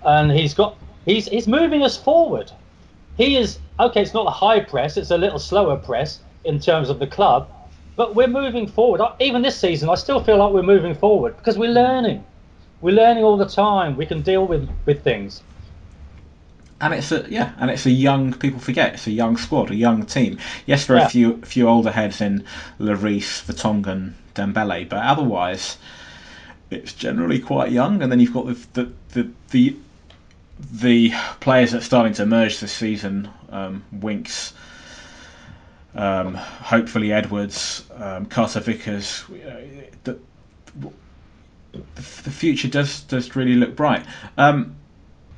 [0.05, 2.51] and he's got he's he's moving us forward.
[3.17, 4.03] He is okay.
[4.03, 7.49] It's not a high press; it's a little slower press in terms of the club,
[7.95, 9.01] but we're moving forward.
[9.19, 12.23] Even this season, I still feel like we're moving forward because we're learning.
[12.81, 13.97] We're learning all the time.
[13.97, 15.41] We can deal with with things.
[16.79, 18.33] And it's a yeah, and it's a young.
[18.33, 20.37] People forget it's a young squad, a young team.
[20.67, 21.07] Yes, there are yeah.
[21.07, 22.45] a few few older heads in
[22.79, 25.78] Lloris, Vertonghen, Dembele, but otherwise
[26.69, 28.02] it's generally quite young.
[28.02, 29.76] And then you've got the the the, the,
[30.71, 33.30] the players that are starting to emerge this season.
[33.50, 34.54] Um, Winks,
[35.95, 39.23] um, hopefully Edwards, um, Carter Vickers.
[40.04, 40.19] The,
[41.71, 44.06] the future does does really look bright.
[44.38, 44.76] Um,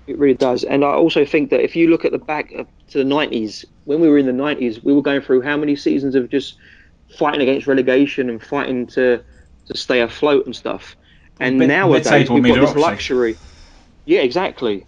[0.07, 2.97] it really does, and I also think that if you look at the back to
[2.97, 6.15] the '90s, when we were in the '90s, we were going through how many seasons
[6.15, 6.55] of just
[7.17, 9.23] fighting against relegation and fighting to
[9.65, 10.95] to stay afloat and stuff.
[11.39, 13.37] And Mid- nowadays we've got this luxury.
[14.05, 14.85] Yeah, exactly.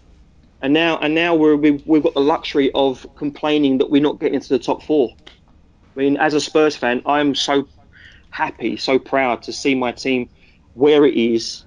[0.62, 4.20] And now and now we're, we've, we've got the luxury of complaining that we're not
[4.20, 5.16] getting into the top four.
[5.96, 7.68] I mean, as a Spurs fan, I'm so
[8.30, 10.30] happy, so proud to see my team
[10.74, 11.64] where it is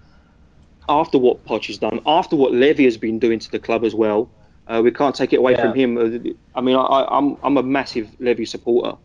[0.88, 3.94] after what Poch has done, after what Levy has been doing to the club as
[3.94, 4.30] well.
[4.66, 5.60] Uh, we can't take it away yeah.
[5.60, 6.36] from him.
[6.54, 8.96] I mean, I, am I'm, I'm a massive Levy supporter.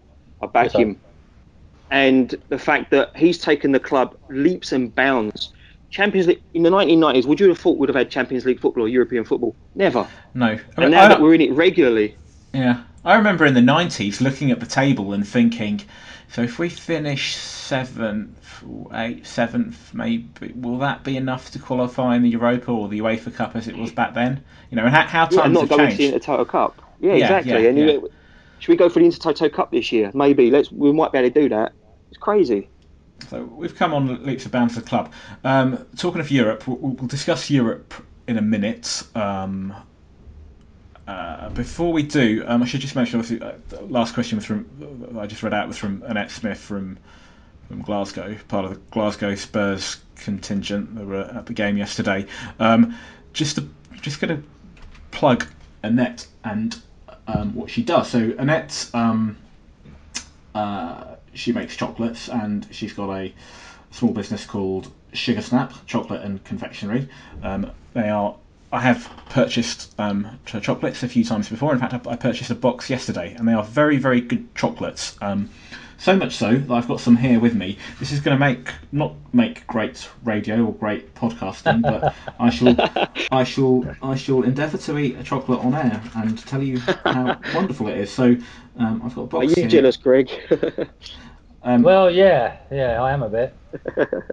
[0.41, 0.99] I back him
[1.91, 5.53] and the fact that he's taken the club leaps and bounds.
[5.89, 8.83] Champions League in the 1990s, would you have thought would have had Champions League football
[8.83, 9.55] or European football?
[9.73, 10.07] Never.
[10.35, 10.45] No.
[10.45, 12.15] I mean, and now I, that we're in it regularly.
[12.53, 15.81] Yeah, I remember in the 90s looking at the table and thinking,
[16.31, 22.21] so if we finish seventh, eighth, seventh, maybe will that be enough to qualify in
[22.21, 24.43] the Europa or the UEFA Cup as it was back then?
[24.69, 25.97] You know, and how, how times yeah, not have going changed.
[25.97, 26.81] to the Intertoto Cup.
[26.99, 27.51] Yeah, yeah exactly.
[27.51, 27.85] Yeah, and yeah.
[27.85, 28.11] You,
[28.59, 30.11] should we go for the Intertoto Cup this year?
[30.13, 30.51] Maybe.
[30.51, 30.71] Let's.
[30.71, 31.73] We might be able to do that.
[32.09, 32.69] It's crazy.
[33.29, 35.11] So we've come on leaps and bounds to the club.
[35.43, 37.93] Um, talking of Europe, we'll, we'll, discuss Europe
[38.27, 39.03] in a minute.
[39.13, 39.75] Um,
[41.07, 43.19] uh, before we do, um, I should just mention.
[43.19, 46.59] Obviously, uh, the last question was from I just read out was from Annette Smith
[46.59, 46.97] from
[47.67, 52.25] from Glasgow, part of the Glasgow Spurs contingent that were at the game yesterday.
[52.59, 52.95] Um,
[53.33, 53.69] just to,
[54.01, 54.47] just going to
[55.11, 55.45] plug
[55.83, 56.79] Annette and
[57.27, 58.09] um, what she does.
[58.09, 58.89] So Annette.
[58.93, 59.37] Um,
[60.55, 63.33] uh, she makes chocolates and she's got a
[63.91, 67.09] small business called Sugar Snap Chocolate and Confectionery.
[67.43, 68.35] Um, they are
[68.71, 71.73] I have purchased um, ch- chocolates a few times before.
[71.73, 75.17] In fact, I, I purchased a box yesterday, and they are very, very good chocolates.
[75.21, 75.49] Um,
[75.99, 77.77] so much so that I've got some here with me.
[77.99, 82.75] This is going to make not make great radio or great podcasting, but I shall,
[83.31, 87.39] I shall, I shall endeavour to eat a chocolate on air and tell you how
[87.53, 88.11] wonderful it is.
[88.11, 88.35] So
[88.77, 89.45] um, I've got a box.
[89.45, 89.67] Are you here.
[89.67, 90.29] jealous, Greg?
[91.61, 93.53] Um, Well, yeah, yeah, I am a bit.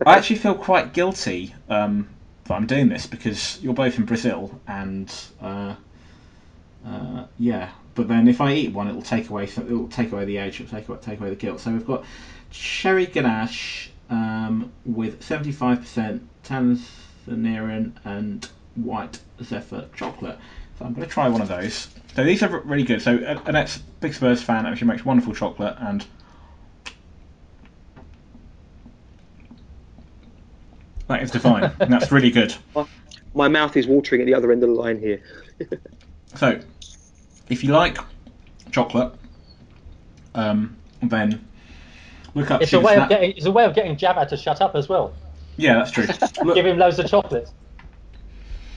[0.06, 2.08] I actually feel quite guilty um,
[2.44, 5.74] that I'm doing this because you're both in Brazil, and uh,
[6.86, 7.70] uh, yeah.
[7.96, 10.70] But then if I eat one, it'll take away it'll take away the age, it'll
[10.70, 11.60] take away, take away the guilt.
[11.60, 12.04] So we've got
[12.50, 20.38] cherry ganache um, with 75% Tanzanian and white zephyr chocolate.
[20.78, 21.88] So I'm going to try one of those.
[22.14, 23.00] So these are really good.
[23.00, 26.04] So uh, Annette's a big Spurs fan, and she makes wonderful chocolate, and
[31.08, 31.72] that is divine.
[31.78, 32.54] that's really good.
[33.34, 35.22] My mouth is watering at the other end of the line here.
[36.34, 36.60] So,
[37.48, 37.98] if you like
[38.72, 39.12] chocolate,
[40.34, 41.46] um, then
[42.34, 43.04] look up It's a way Snap.
[43.04, 43.30] of getting.
[43.36, 45.12] It's a way of getting Jabba to shut up as well.
[45.56, 46.06] Yeah, that's true.
[46.44, 47.52] Look, Give him loads of chocolates.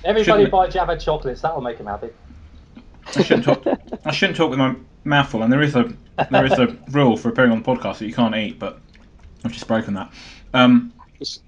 [0.05, 1.41] Everybody Shouldn't- buy Jabba chocolates.
[1.41, 2.09] That will make him happy.
[3.15, 3.65] I shouldn't talk.
[4.05, 5.91] I shouldn't talk with my mouth full, and there is a
[6.31, 8.79] there is a rule for appearing on the podcast that you can't eat, but
[9.43, 10.11] I've just broken that.
[10.53, 11.41] Um, It's,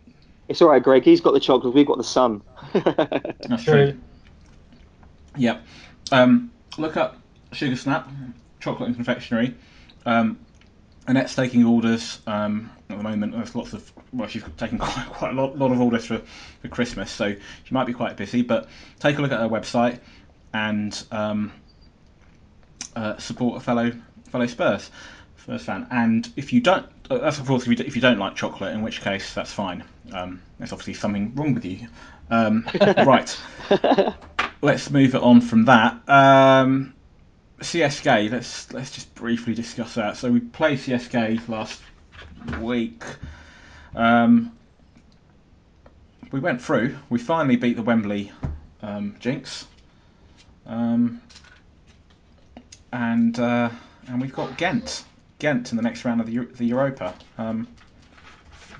[0.49, 1.03] it's all right, Greg.
[1.03, 1.73] He's got the chocolate.
[1.73, 2.41] We've got the sun.
[2.73, 3.91] that's True.
[3.91, 3.97] true.
[5.37, 5.61] Yep.
[6.11, 7.17] Um, look up
[7.51, 8.09] Sugar Snap,
[8.59, 9.55] chocolate and confectionery.
[10.05, 10.39] Um,
[11.07, 13.33] Annette's taking orders um, at the moment.
[13.33, 16.21] There's lots of well, she's taking quite, quite a lot, lot of orders for,
[16.61, 18.41] for Christmas, so she might be quite busy.
[18.41, 19.99] But take a look at her website
[20.53, 21.51] and um,
[22.95, 23.91] uh, support a fellow
[24.29, 24.91] fellow Spurs
[25.37, 25.87] Spurs fan.
[25.91, 28.73] And if you don't, uh, that's of course if you, if you don't like chocolate,
[28.73, 29.83] in which case that's fine.
[30.13, 31.87] Um, there's obviously something wrong with you.
[32.29, 33.37] Um, right
[34.61, 36.07] let's move it on from that.
[36.07, 36.93] Um,
[37.59, 38.31] CSK.
[38.31, 40.17] Let's let's just briefly discuss that.
[40.17, 41.81] So we played CSK last
[42.59, 43.03] week.
[43.95, 44.51] Um,
[46.31, 46.97] we went through.
[47.09, 48.31] We finally beat the Wembley
[48.81, 49.67] um, Jinx.
[50.65, 51.21] Um,
[52.93, 53.69] and uh,
[54.07, 55.03] and we've got Ghent.
[55.39, 57.13] Ghent in the next round of the, the Europa.
[57.37, 57.67] Um,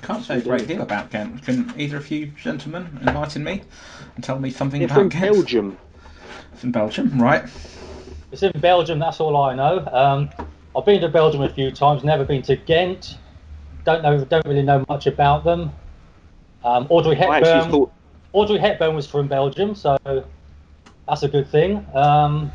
[0.02, 1.44] can't say a great deal about Ghent.
[1.44, 3.62] Can either of you gentlemen enlighten me
[4.16, 5.24] and tell me something They're about from Ghent?
[5.36, 5.78] Belgium.
[6.54, 7.44] It's in Belgium, right?
[8.32, 9.00] It's in Belgium.
[9.00, 9.86] That's all I know.
[9.92, 10.30] Um,
[10.76, 12.04] I've been to Belgium a few times.
[12.04, 13.18] Never been to Ghent.
[13.84, 14.24] Don't know.
[14.26, 15.72] Don't really know much about them.
[16.64, 17.70] Um, Audrey Hepburn.
[17.72, 17.92] thought
[18.34, 19.98] Audrey Hepburn was from Belgium, so
[21.08, 21.86] that's a good thing.
[21.94, 22.52] Um,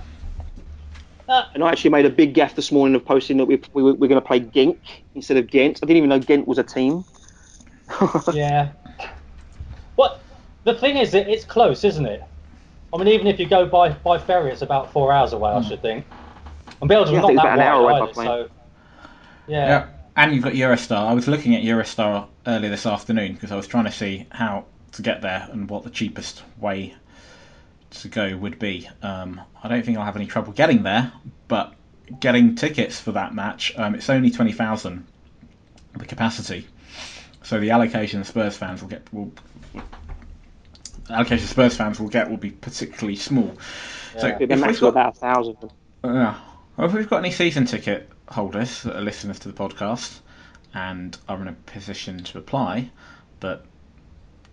[1.29, 3.83] uh, And I actually made a big gaff this morning of posting that we, we,
[3.83, 4.79] were- we're going to play Genk
[5.15, 5.81] instead of Ghent.
[5.83, 7.05] I didn't even know Ghent was a team.
[8.33, 8.73] yeah.
[9.95, 10.21] What
[10.65, 12.23] the thing is, it, it's close, isn't it?
[12.93, 15.63] I mean, even if you go by by ferry, it's about four hours away, I
[15.63, 16.07] should think.
[16.81, 18.27] And Belgium's Yeah, not that about an hour wide away by either, plane.
[18.27, 18.49] so
[19.47, 19.67] yeah.
[19.69, 19.89] Yeah.
[20.17, 20.97] And you've got Eurostar.
[20.97, 24.65] I was looking at Eurostar earlier this afternoon because I was trying to see how
[24.93, 26.95] to get there and what the cheapest way
[27.91, 28.89] to go would be.
[29.03, 31.13] Um, I don't think I'll have any trouble getting there,
[31.49, 31.75] but
[32.19, 35.07] getting tickets for that match, um, it's only 20,000
[35.99, 36.67] the capacity.
[37.47, 39.31] So the allocation Spurs fans will get will,
[39.73, 39.83] will
[41.09, 43.57] allocation Spurs fans will get will be particularly small.
[44.19, 44.39] So Yeah.
[44.39, 45.57] The if we've got- about a thousand.
[46.03, 46.35] yeah.
[46.77, 50.19] Well, if we've got any season ticket holders that are listeners to the podcast
[50.75, 52.91] and are in a position to apply,
[53.39, 53.65] but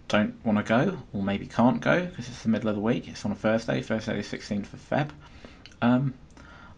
[0.08, 3.08] don't want to go or maybe can't go because it's the middle of the week,
[3.08, 5.10] it's on a Thursday, Thursday the 16th of Feb,
[5.82, 6.14] um,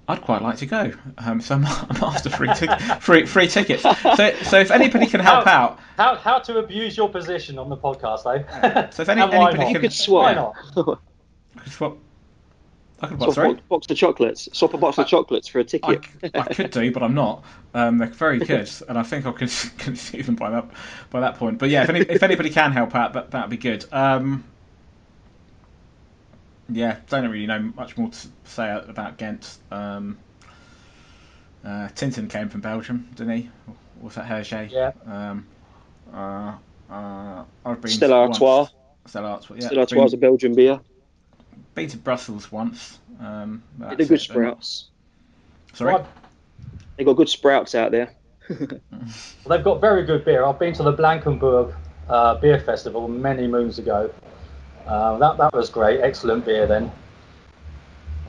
[0.08, 0.92] I'd quite like to go.
[1.18, 3.82] Um, so I'm, I'm after free, tic- free, free tickets.
[3.84, 7.70] So, so if anybody can help How- out, How how to abuse your position on
[7.70, 8.88] the podcast, though.
[8.92, 9.66] So if any- And why anybody not?
[9.66, 10.36] can- You could Why swap.
[10.76, 11.00] not?
[11.58, 11.98] I could swap.
[13.02, 13.50] I could what, Swap sorry?
[13.50, 14.50] a box, box of chocolates.
[14.54, 16.06] Swap a box of chocolates for a ticket.
[16.34, 17.44] I could do, but I'm not.
[17.74, 20.66] Um, they're very good, and I think I could conceive them by that
[21.10, 21.58] by that point.
[21.60, 23.86] But yeah, if, any, if anybody can help out, that that'd be good.
[23.92, 24.46] Um,
[26.70, 29.58] yeah, don't really know much more to say about Ghent.
[29.72, 30.18] Um,
[31.64, 33.50] uh, Tintin came from Belgium, didn't he?
[33.68, 34.72] Or was that Hergé?
[34.72, 34.92] Yeah.
[35.06, 35.48] Um,
[36.14, 36.56] uh,
[36.90, 38.68] uh, I've been Stella Artois.
[39.06, 39.56] Stella Artois.
[39.56, 40.80] Yeah, Stella Artois is a Belgian beer.
[41.74, 43.00] been to Brussels once.
[43.20, 44.08] Um, They're good it.
[44.08, 44.90] They're sprouts.
[45.74, 45.94] Sorry.
[45.94, 46.08] Well,
[46.98, 48.12] They got good sprouts out there.
[48.50, 50.46] they've got very good beer.
[50.46, 51.74] I've been to the Blankenburg
[52.10, 54.12] uh, beer festival many moons ago.
[54.88, 56.02] Uh, that that was great.
[56.02, 56.92] Excellent beer then.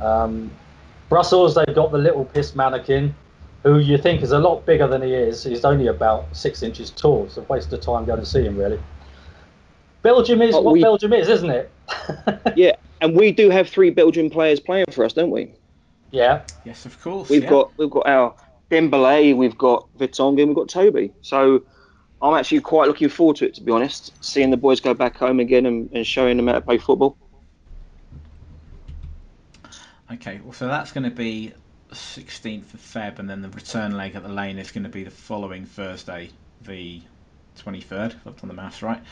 [0.01, 0.51] Um,
[1.09, 3.15] Brussels, they've got the little piss mannequin,
[3.63, 5.45] who you think is a lot bigger than he is.
[5.45, 7.25] He's only about six inches tall.
[7.27, 8.81] It's a waste of time going to see him, really.
[10.03, 11.71] Belgium is Oh, what we- Belgium is, isn't it?
[12.57, 15.53] Yeah, and we do have three Belgian players playing for us, don't we?
[16.11, 16.43] Yeah.
[16.65, 17.29] Yes, of course.
[17.29, 17.51] We've yeah.
[17.51, 18.35] got we've got our
[18.71, 21.13] Dembele, we've got Vertonghen, we've got Toby.
[21.23, 21.63] So
[22.23, 24.13] I'm actually quite looking forward to it, to be honest.
[24.25, 27.17] Seeing the boys go back home again and, and showing them how to play football.
[30.13, 31.53] Okay, well, so that's going to be
[31.93, 35.05] 16th of Feb, and then the return leg at the lane is going to be
[35.05, 36.31] the following Thursday,
[36.63, 37.03] the
[37.59, 39.03] 23rd, if I've done the maths right.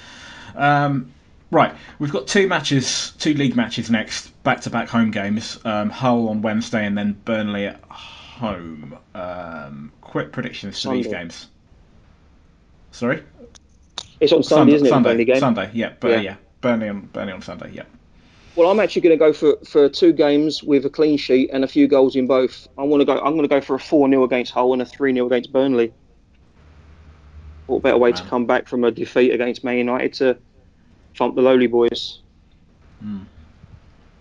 [0.54, 1.12] Um,
[1.50, 5.58] right, we've got two matches, two league matches next, back to back home games.
[5.64, 8.96] Um, Hull on Wednesday, and then Burnley at home.
[9.14, 11.48] Um, quick predictions for these games.
[12.94, 13.24] Sorry?
[14.20, 14.90] It's on Sunday, isn't it?
[14.90, 15.40] Sunday, Burnley game.
[15.40, 16.20] Sunday, yeah, but, Yeah.
[16.20, 16.36] yeah.
[16.60, 17.82] Burnley on Burnley on Sunday, yeah.
[18.54, 21.64] Well, I'm actually going to go for, for two games with a clean sheet and
[21.64, 22.68] a few goals in both.
[22.78, 23.14] I want to go.
[23.18, 25.52] I'm going to go for a four 0 against Hull and a three 0 against
[25.52, 25.92] Burnley.
[27.66, 30.38] What better way to come back from a defeat against Man United to
[31.16, 32.20] thump the lowly boys?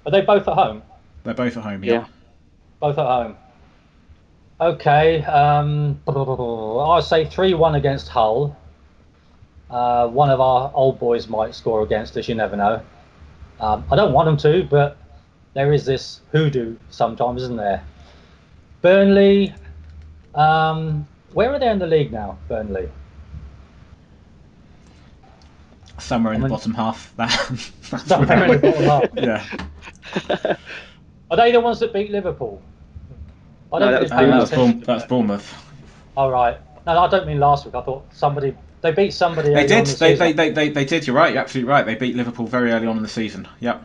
[0.06, 0.82] Are they both at home?
[1.24, 1.92] They're both at home, yeah.
[1.92, 2.06] Yeah.
[2.80, 3.36] Both at home.
[4.60, 5.24] Okay.
[5.26, 8.58] Um, I'll say 3 1 against Hull.
[9.70, 12.82] Uh, one of our old boys might score against us, you never know.
[13.60, 14.98] Um, I don't want them to, but
[15.54, 17.84] there is this hoodoo sometimes, isn't there?
[18.82, 19.54] Burnley.
[20.36, 22.90] Um, where are they in the league now, Burnley?
[26.00, 27.14] Somewhere in the bottom half.
[27.18, 27.72] That's
[28.06, 30.30] Somewhere in the bottom half.
[30.38, 30.56] yeah.
[31.32, 32.62] Are they the ones that beat Liverpool?
[33.72, 35.54] I No, don't that was think that's, beat- Bourne, that's Bournemouth.
[36.18, 36.58] All right.
[36.86, 37.74] No, I don't mean last week.
[37.76, 39.54] I thought somebody they beat somebody.
[39.54, 39.80] They did.
[39.80, 41.08] on the They, they, they, they, they did.
[41.08, 41.34] You're right.
[41.34, 41.86] You're absolutely right.
[41.86, 43.48] They beat Liverpool very early on in the season.
[43.62, 43.84] Yep.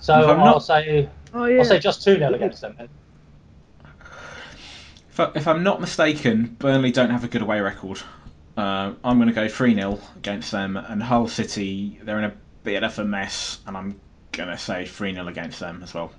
[0.00, 1.58] So I'm I'll not- say Oh yeah.
[1.58, 2.76] I'll say just two 0 against them.
[2.78, 2.88] then.
[5.10, 8.00] If, I, if I'm not mistaken, Burnley don't have a good away record.
[8.56, 10.76] Uh, I'm going to go 3 0 against them.
[10.76, 13.58] And Hull City, they're in a bit of a mess.
[13.66, 14.00] And I'm
[14.32, 16.12] going to say 3 0 against them as well.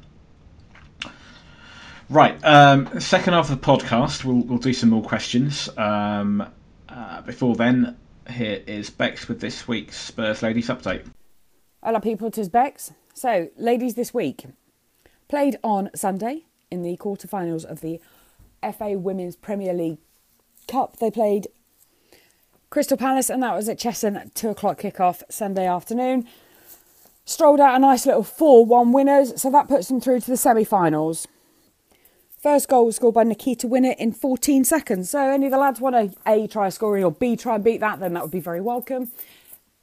[2.09, 2.43] Right.
[2.43, 5.69] Um, second half of the podcast, we'll, we'll do some more questions.
[5.77, 6.47] Um,
[6.95, 7.97] uh, before then,
[8.29, 11.05] here is Bex with this week's Spurs Ladies update.
[11.83, 12.31] Hello, people.
[12.31, 12.93] Tis Bex.
[13.13, 14.45] So, ladies, this week
[15.27, 17.99] played on Sunday in the quarterfinals of the
[18.61, 19.97] FA Women's Premier League
[20.67, 20.97] Cup.
[20.97, 21.47] They played
[22.69, 26.25] Crystal Palace, and that was at Cheshunt at two o'clock kickoff Sunday afternoon.
[27.25, 30.37] Strolled out a nice little 4 1 winners, so that puts them through to the
[30.37, 31.27] semi finals.
[32.45, 35.09] First goal was scored by Nikita Whinnett in 14 seconds.
[35.09, 37.79] So, any of the lads want to A, try scoring, or B, try and beat
[37.79, 39.11] that, then that would be very welcome.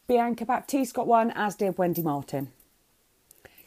[0.06, 2.52] Bianca Baptiste got one, as did Wendy Martin.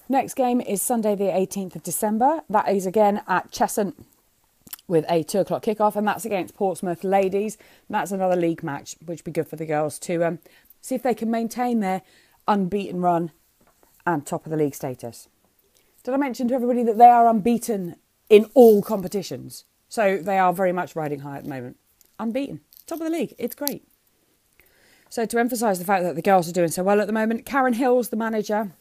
[0.07, 2.43] Next game is Sunday, the 18th of December.
[2.49, 3.95] That is again at Cheshunt
[4.87, 7.57] with a two o'clock kickoff, and that's against Portsmouth Ladies.
[7.89, 10.39] That's another league match, which would be good for the girls to um,
[10.79, 12.01] see if they can maintain their
[12.47, 13.33] unbeaten run
[14.07, 15.27] and top of the league status.
[16.05, 17.97] Did I mention to everybody that they are unbeaten
[18.29, 19.65] in all competitions?
[19.89, 21.77] So they are very much riding high at the moment.
[22.19, 22.61] Unbeaten.
[22.87, 23.33] Top of the league.
[23.37, 23.87] It's great.
[25.09, 27.45] So to emphasise the fact that the girls are doing so well at the moment,
[27.45, 28.71] Karen Hills, the manager,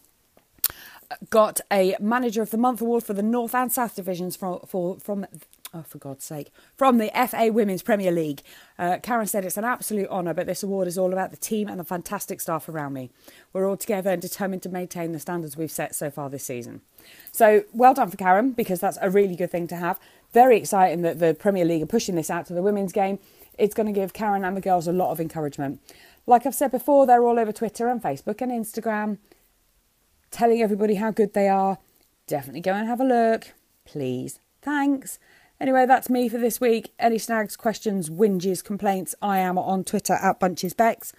[1.31, 4.99] got a Manager of the Month award for the North and South divisions from, for,
[4.99, 5.27] from
[5.75, 8.43] oh, for God's sake, from the FA Women's Premier League.
[8.79, 11.69] Uh, Karen said it's an absolute honour, but this award is all about the team
[11.69, 13.11] and the fantastic staff around me.
[13.53, 16.81] We're all together and determined to maintain the standards we've set so far this season.
[17.33, 19.99] So well done for Karen, because that's a really good thing to have.
[20.33, 23.19] Very exciting that the Premier League are pushing this out to the women's game.
[23.59, 25.81] It's going to give Karen and the girls a lot of encouragement.
[26.27, 29.19] Like I've said before, they're all over Twitter and Facebook and Instagram
[30.35, 31.79] telling everybody how good they are.
[32.27, 33.53] Definitely go and have a look.
[33.85, 34.41] Please.
[34.63, 35.19] Thanks.
[35.65, 36.93] Anyway, that's me for this week.
[36.99, 41.15] Any snags, questions, whinges, complaints, I am on Twitter at BunchesBex,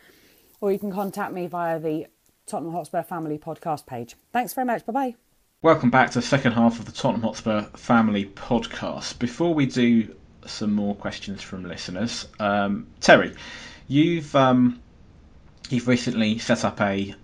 [0.62, 2.06] or you can contact me via the
[2.46, 4.16] Tottenham Hotspur Family Podcast page.
[4.32, 4.86] Thanks very much.
[4.86, 5.16] Bye bye.
[5.64, 9.18] Welcome back to the second half of the Tottenham Hotspur Family Podcast.
[9.18, 10.14] Before we do
[10.46, 13.34] some more questions from listeners, um, Terry,
[13.88, 14.80] you've um,
[15.72, 17.16] you've recently set up a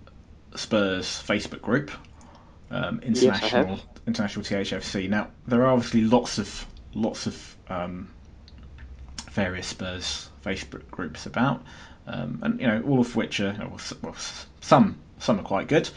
[0.56, 1.92] Spurs Facebook group,
[2.72, 5.08] um, Yes, international international THFC.
[5.08, 8.10] Now there are obviously lots of lots of um,
[9.30, 11.62] various Spurs Facebook groups about,
[12.06, 15.44] um, and you know all of which are well, s- well, s- some some are
[15.44, 15.88] quite good.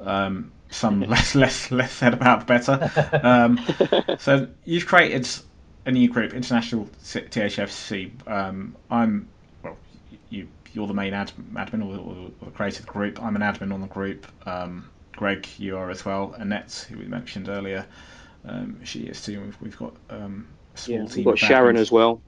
[0.00, 2.90] Um, some less less less said about better.
[3.22, 3.60] Um,
[4.18, 5.28] so you've created
[5.86, 8.10] a new group, International THFC.
[8.28, 9.28] Um, I'm
[9.62, 9.76] well,
[10.30, 13.22] you you're the main ad, admin or, or, or the creator of the group.
[13.22, 14.26] I'm an admin on the group.
[14.46, 16.34] Um, Greg, you are as well.
[16.36, 17.86] Annette, who we mentioned earlier,
[18.46, 19.40] um, she is too.
[19.40, 21.16] We've, we've got um, a small Yeah, team.
[21.16, 22.20] we've got Sharon as well.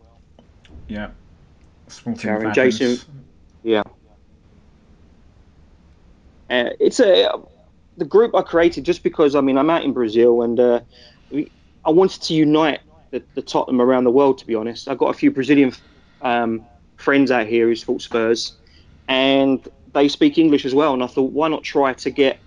[0.89, 1.11] Yeah,
[1.87, 2.55] a small team Sharon.
[2.55, 2.99] Jason.
[3.62, 3.83] Yeah.
[6.49, 7.29] Uh, it's a
[7.97, 10.81] the group I created just because I mean I'm out in Brazil and uh,
[11.31, 11.51] we,
[11.85, 14.39] I wanted to unite the, the, Tottenham around the world.
[14.39, 15.73] To be honest, I've got a few Brazilian
[16.23, 16.64] um,
[16.97, 18.53] friends out here who support Spurs,
[19.09, 20.95] and they speak English as well.
[20.95, 22.39] And I thought, why not try to get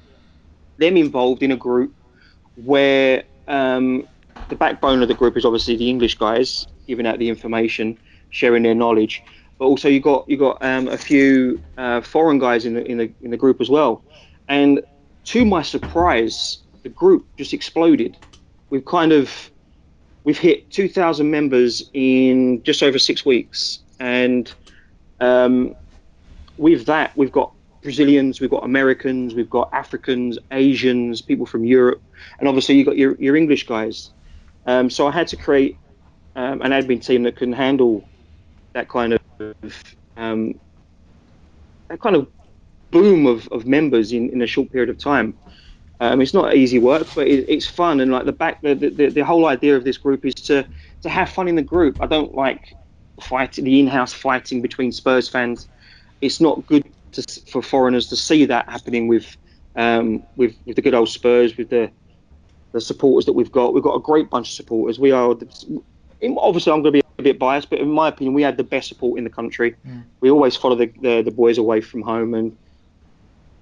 [0.77, 1.93] them involved in a group
[2.63, 4.07] where um,
[4.47, 7.97] the backbone of the group is obviously the English guys giving out the information,
[8.29, 9.21] sharing their knowledge,
[9.57, 12.97] but also you got you got um, a few uh, foreign guys in the, in
[12.97, 14.03] the in the group as well.
[14.47, 14.81] And
[15.25, 18.17] to my surprise, the group just exploded.
[18.69, 19.51] We've kind of
[20.23, 24.51] we've hit 2,000 members in just over six weeks, and
[25.19, 25.75] um,
[26.57, 32.01] with that, we've got Brazilians, we've got Americans, we've got Africans, Asians, people from Europe,
[32.39, 34.11] and obviously you've got your, your English guys.
[34.65, 35.77] Um, so I had to create
[36.35, 38.07] um, an admin team that can handle
[38.73, 39.21] that kind of
[40.17, 40.59] um,
[41.87, 42.27] that kind of
[42.91, 45.33] boom of, of members in, in a short period of time.
[46.01, 47.99] Um, it's not easy work, but it, it's fun.
[47.99, 50.65] And like the back, the, the, the whole idea of this group is to
[51.01, 52.01] to have fun in the group.
[52.01, 52.75] I don't like
[53.21, 55.67] fighting the in-house fighting between Spurs fans.
[56.21, 59.35] It's not good to, for foreigners to see that happening with
[59.75, 61.91] um, with with the good old Spurs, with the
[62.71, 63.73] the supporters that we've got.
[63.73, 64.99] We've got a great bunch of supporters.
[64.99, 68.41] We are obviously I'm going to be a bit biased, but in my opinion, we
[68.41, 69.75] had the best support in the country.
[69.87, 70.03] Mm.
[70.21, 72.55] We always follow the, the, the boys away from home, and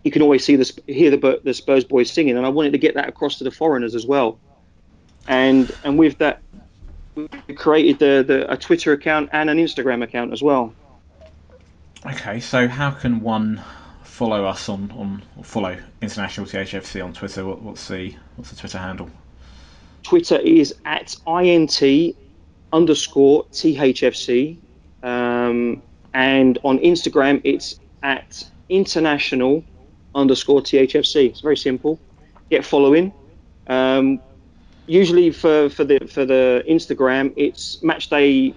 [0.03, 2.37] you can always see the hear the the Spurs boys singing.
[2.37, 4.39] And I wanted to get that across to the foreigners as well.
[5.27, 6.41] And and with that,
[7.15, 10.73] we created the, the a Twitter account and an Instagram account as well.
[12.09, 13.61] Okay, so how can one
[14.03, 17.45] follow us on, on follow International THFC on Twitter?
[17.45, 19.09] What, what's the what's the Twitter handle?
[20.03, 22.15] Twitter is at int
[22.71, 24.57] underscore THFC.
[25.03, 25.81] Um,
[26.13, 29.65] and on Instagram, it's at international
[30.15, 31.29] underscore THFC.
[31.29, 31.99] It's very simple.
[32.49, 33.11] Get following.
[33.67, 34.21] Um,
[34.85, 38.53] usually for, for the for the Instagram, it's match day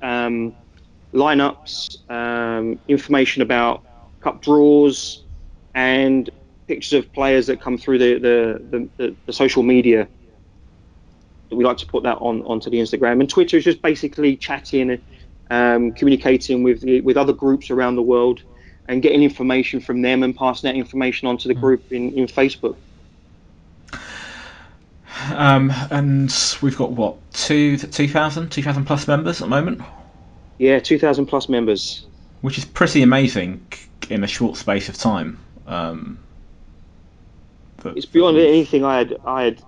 [0.00, 0.54] um,
[1.14, 3.84] lineups, um, information about
[4.20, 5.22] cup draws,
[5.74, 6.28] and
[6.66, 10.08] pictures of players that come through the the, the, the social media
[11.54, 13.20] we like to put that on onto the Instagram.
[13.20, 15.00] And Twitter is just basically chatting,
[15.50, 18.42] um, communicating with the, with other groups around the world,
[18.88, 21.60] and getting information from them and passing that information onto the hmm.
[21.60, 22.76] group in, in Facebook.
[25.32, 29.80] Um, and we've got what two 2,000 2,000 plus members at the moment.
[30.58, 32.06] Yeah, two thousand plus members,
[32.40, 33.66] which is pretty amazing
[34.08, 35.38] in a short space of time.
[35.66, 36.18] Um,
[37.84, 39.62] it's beyond anything I had I had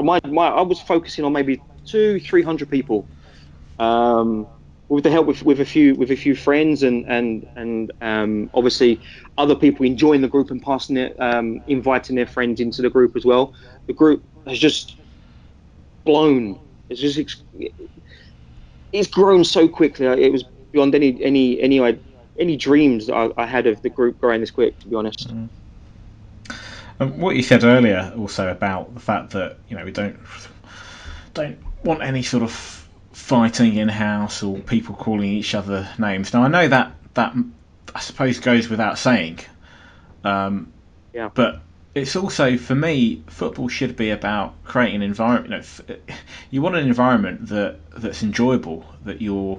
[0.00, 3.06] my, my I was focusing on maybe two, three hundred people,
[3.78, 4.46] um,
[4.88, 8.50] with the help with, with a few with a few friends and and and um,
[8.54, 9.00] obviously
[9.38, 13.16] other people enjoying the group and passing it, um, inviting their friends into the group
[13.16, 13.54] as well.
[13.86, 14.96] The group has just
[16.04, 16.58] blown.
[16.88, 17.42] It's just
[18.92, 20.06] it's grown so quickly.
[20.06, 21.98] It was beyond any any any
[22.38, 24.78] any dreams I, I had of the group growing this quick.
[24.80, 25.28] To be honest.
[25.28, 25.48] Mm.
[26.98, 30.18] And what you said earlier also about the fact that you know we don't
[31.34, 32.52] don't want any sort of
[33.12, 36.32] fighting in house or people calling each other names.
[36.32, 37.34] Now I know that that
[37.94, 39.40] I suppose goes without saying.
[40.24, 40.72] Um,
[41.12, 41.30] yeah.
[41.32, 41.60] But
[41.94, 45.66] it's also for me, football should be about creating an environment.
[45.88, 46.00] You, know,
[46.50, 48.84] you want an environment that that's enjoyable.
[49.04, 49.56] That you're,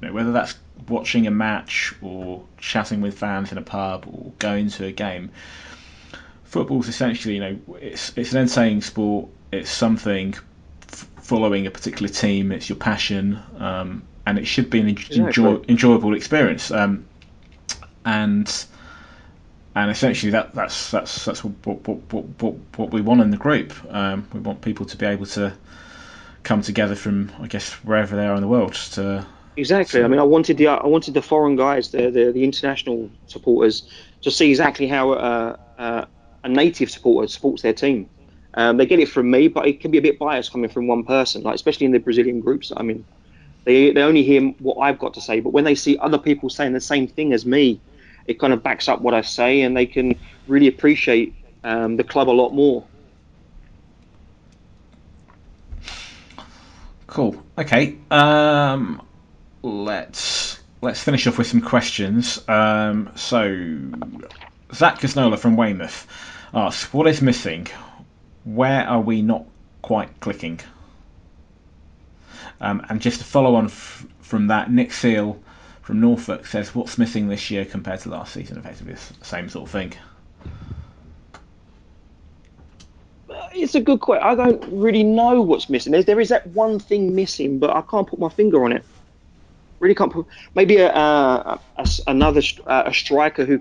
[0.00, 0.56] you know, whether that's
[0.88, 5.30] watching a match or chatting with fans in a pub or going to a game
[6.54, 9.28] football's essentially, you know, it's it's an entertaining sport.
[9.50, 10.34] It's something
[10.88, 12.52] f- following a particular team.
[12.52, 16.70] It's your passion, um, and it should be an enjoy- enjoyable experience.
[16.70, 17.06] Um,
[18.04, 18.46] and
[19.74, 23.36] and essentially that that's that's that's what what, what, what, what we want in the
[23.36, 23.72] group.
[23.92, 25.52] Um, we want people to be able to
[26.42, 30.02] come together from I guess wherever they are in the world to exactly.
[30.02, 33.88] I mean, I wanted the I wanted the foreign guys, the the, the international supporters,
[34.22, 36.04] to see exactly how uh, uh,
[36.44, 38.08] a native supporter supports their team.
[38.56, 40.86] Um, they get it from me, but it can be a bit biased coming from
[40.86, 42.70] one person, like especially in the Brazilian groups.
[42.76, 43.04] I mean,
[43.64, 46.48] they they only hear what I've got to say, but when they see other people
[46.50, 47.80] saying the same thing as me,
[48.26, 52.04] it kind of backs up what I say, and they can really appreciate um, the
[52.04, 52.84] club a lot more.
[57.06, 57.40] Cool.
[57.56, 57.96] Okay.
[58.10, 59.00] Um,
[59.62, 62.46] let's let's finish off with some questions.
[62.48, 63.54] Um, so,
[64.72, 66.06] Zach Casnola from Weymouth
[66.52, 67.68] asks, what is missing?
[68.44, 69.44] Where are we not
[69.80, 70.60] quite clicking?
[72.60, 75.40] Um, and just to follow on f- from that, Nick Seal
[75.84, 78.56] from Norfolk says, what's missing this year compared to last season?
[78.56, 79.92] Effectively, the same sort of thing.
[83.28, 84.26] Uh, it's a good question.
[84.26, 85.92] I don't really know what's missing.
[85.92, 88.82] There is that one thing missing, but I can't put my finger on it.
[89.78, 90.26] Really can't put.
[90.54, 93.60] Maybe a, a, a another a striker who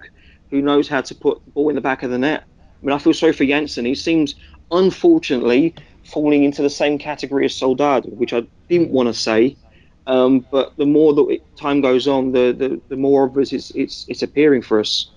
[0.50, 2.46] who knows how to put the ball in the back of the net.
[2.82, 3.84] I mean, I feel sorry for Janssen.
[3.84, 4.36] He seems,
[4.72, 9.58] unfortunately, falling into the same category as Soldado, which I didn't want to say.
[10.06, 14.06] Um, but the more that time goes on, the, the, the more obvious it's, it's
[14.10, 15.10] it's appearing for us.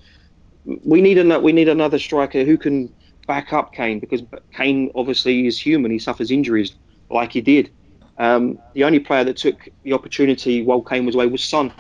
[0.64, 2.94] We need a we need another striker who can
[3.26, 4.22] back up Kane because
[4.52, 5.90] Kane obviously is human.
[5.90, 6.76] He suffers injuries
[7.10, 7.70] like he did.
[8.18, 11.72] Um, the only player that took the opportunity while Kane was away was Son.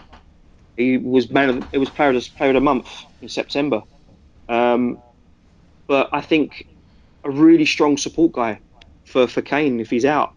[0.76, 2.88] He was man of it was player of, player of the month
[3.22, 3.82] in September.
[4.48, 4.98] Um,
[5.86, 6.66] but I think
[7.24, 8.60] a really strong support guy
[9.04, 10.32] for, for Kane if he's out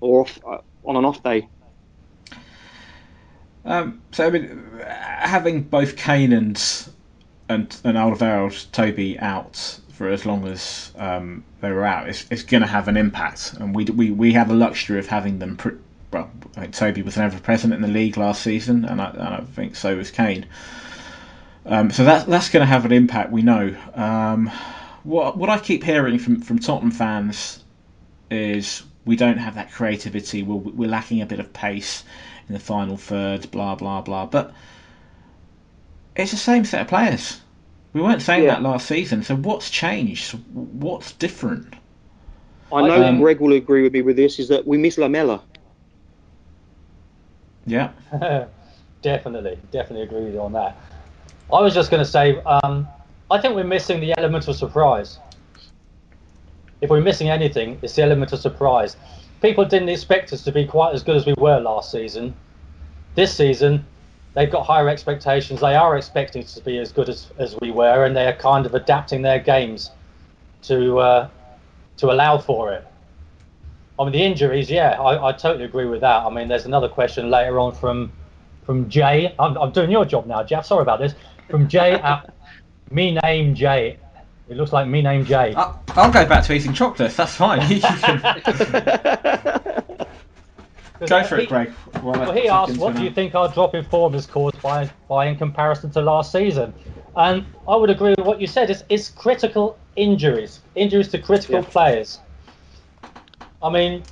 [0.00, 1.48] or off, uh, on an off day.
[3.64, 6.56] Um, so I mean, having both Kane and
[7.48, 12.42] and and Alderweireld, Toby out for as long as um, they were out, it's, it's
[12.42, 13.54] going to have an impact.
[13.54, 15.56] And we, we we have the luxury of having them.
[15.56, 15.78] Pre-
[16.12, 19.22] well, I think Toby was never present in the league last season, and I, and
[19.22, 20.46] I think so was Kane.
[21.66, 23.30] Um, so that that's going to have an impact.
[23.30, 23.74] We know.
[23.94, 24.50] Um,
[25.04, 27.62] what what I keep hearing from from Tottenham fans
[28.30, 30.42] is we don't have that creativity.
[30.42, 32.04] We're, we're lacking a bit of pace
[32.48, 33.50] in the final third.
[33.50, 34.26] Blah blah blah.
[34.26, 34.52] But
[36.16, 37.40] it's the same set of players.
[37.92, 38.54] We weren't saying yeah.
[38.54, 39.22] that last season.
[39.22, 40.32] So what's changed?
[40.52, 41.74] What's different?
[42.72, 44.38] I know um, Greg will agree with me with this.
[44.38, 45.42] Is that we miss Lamela.
[47.66, 47.92] Yeah.
[49.02, 50.76] definitely, definitely agree with you on that.
[51.52, 52.88] I was just going to say, um,
[53.30, 55.18] I think we're missing the element of surprise.
[56.80, 58.96] If we're missing anything, it's the element of surprise.
[59.44, 62.32] People didn't expect us to be quite as good as we were last season.
[63.14, 63.84] This season,
[64.32, 65.60] they've got higher expectations.
[65.60, 68.64] They are expecting to be as good as, as we were, and they are kind
[68.64, 69.90] of adapting their games
[70.62, 71.28] to uh,
[71.98, 72.86] to allow for it.
[73.98, 76.24] I mean, the injuries, yeah, I, I totally agree with that.
[76.24, 78.12] I mean, there's another question later on from
[78.62, 79.34] from Jay.
[79.38, 80.64] I'm, I'm doing your job now, Jeff.
[80.64, 81.14] Sorry about this.
[81.50, 82.32] From Jay at
[82.90, 83.98] me name Jay.
[84.48, 85.54] It looks like me named Jay.
[85.54, 87.16] I'll, I'll go back to eating chocolates.
[87.16, 87.60] That's fine.
[91.06, 91.72] go for he, it, Greg.
[92.02, 95.26] well, he asked, "What do you think our drop in form is caused by, by
[95.26, 96.74] in comparison to last season?"
[97.16, 98.70] And I would agree with what you said.
[98.70, 101.70] It's, it's critical injuries, injuries to critical yeah.
[101.70, 102.18] players.
[103.62, 104.02] I mean,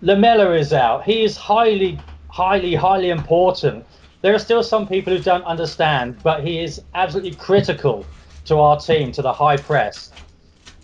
[0.00, 1.04] Lamela is out.
[1.04, 3.84] He is highly, highly, highly important.
[4.22, 8.06] There are still some people who don't understand, but he is absolutely critical
[8.44, 10.12] to our team, to the high press.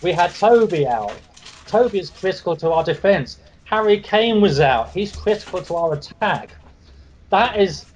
[0.01, 1.21] We had Toby out.
[1.67, 3.39] Toby is critical to our defence.
[3.65, 4.91] Harry Kane was out.
[4.91, 6.51] He's critical to our attack.
[7.31, 7.87] That is,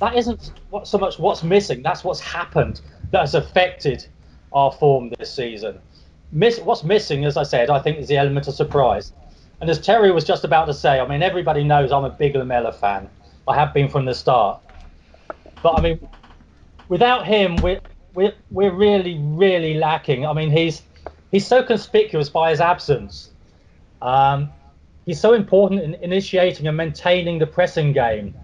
[0.00, 1.82] that isn't what, so much what's missing.
[1.82, 2.80] That's what's happened
[3.12, 4.06] that has affected
[4.52, 5.78] our form this season.
[6.32, 9.12] Miss, what's missing, as I said, I think is the element of surprise.
[9.60, 12.34] And as Terry was just about to say, I mean, everybody knows I'm a big
[12.34, 13.08] Lamela fan.
[13.46, 14.60] I have been from the start.
[15.62, 16.08] But I mean,
[16.88, 17.80] without him, we're
[18.14, 20.26] we're we're really really lacking.
[20.26, 20.82] I mean, he's
[21.30, 23.30] he's so conspicuous by his absence.
[24.00, 24.50] Um,
[25.06, 28.34] he's so important in initiating and maintaining the pressing game.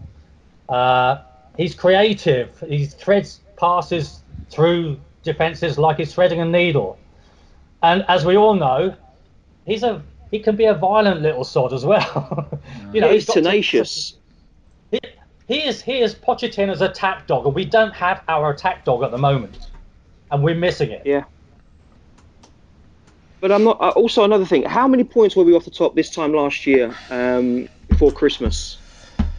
[0.69, 1.19] Uh,
[1.57, 2.63] he's creative.
[2.67, 6.99] He threads passes through defenses like he's threading a needle.
[7.83, 8.95] And as we all know,
[9.67, 12.49] he's a he can be a violent little sod as well.
[12.93, 14.15] you know, he's, he's tenacious.
[15.49, 18.85] To, he, he is he is Pochettino's attack dog, and we don't have our attack
[18.85, 19.71] dog at the moment,
[20.31, 21.03] and we're missing it.
[21.05, 21.25] Yeah.
[23.41, 23.81] But I'm not.
[23.81, 26.67] Uh, also, another thing: how many points were we off the top this time last
[26.67, 28.79] year um, before Christmas?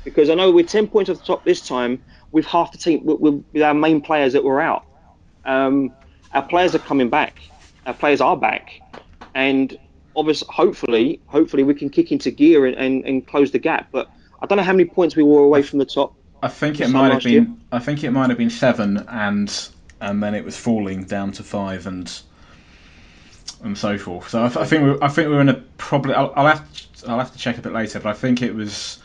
[0.04, 2.02] Because I know we're ten points off the top this time
[2.32, 4.86] with half the team, with, with our main players that were out.
[5.46, 5.92] Um,
[6.34, 7.40] our players are coming back.
[7.86, 8.80] Our players are back,
[9.36, 9.78] and
[10.16, 13.90] obviously, hopefully, hopefully we can kick into gear and, and, and close the gap.
[13.92, 14.10] But
[14.42, 16.14] I don't know how many points we were away from the top.
[16.42, 17.34] I think it might have been.
[17.34, 17.48] Year.
[17.72, 19.70] I think it might have been seven, and
[20.00, 22.10] and then it was falling down to five, and
[23.64, 24.30] and so forth.
[24.30, 26.14] So I, I think we, I think we are in a probably.
[26.14, 28.56] I'll, I'll, have to, I'll have to check a bit later, but I think it
[28.56, 29.00] was.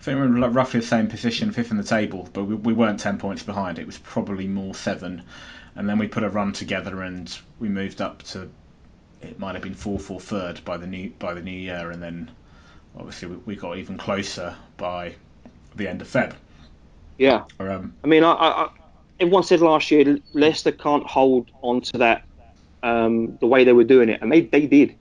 [0.00, 2.72] I think we in roughly the same position, fifth in the table, but we, we
[2.72, 3.78] weren't ten points behind.
[3.78, 5.22] It was probably more seven,
[5.74, 8.48] and then we put a run together and we moved up to.
[9.20, 12.02] It might have been four for third by the new by the new year, and
[12.02, 12.30] then
[12.98, 15.14] obviously we, we got even closer by
[15.76, 16.34] the end of Feb.
[17.18, 17.44] Yeah.
[17.58, 18.68] Um, I mean, I, I,
[19.20, 22.24] everyone said last year Leicester can't hold on to that
[22.82, 24.94] um, the way they were doing it, and they they did.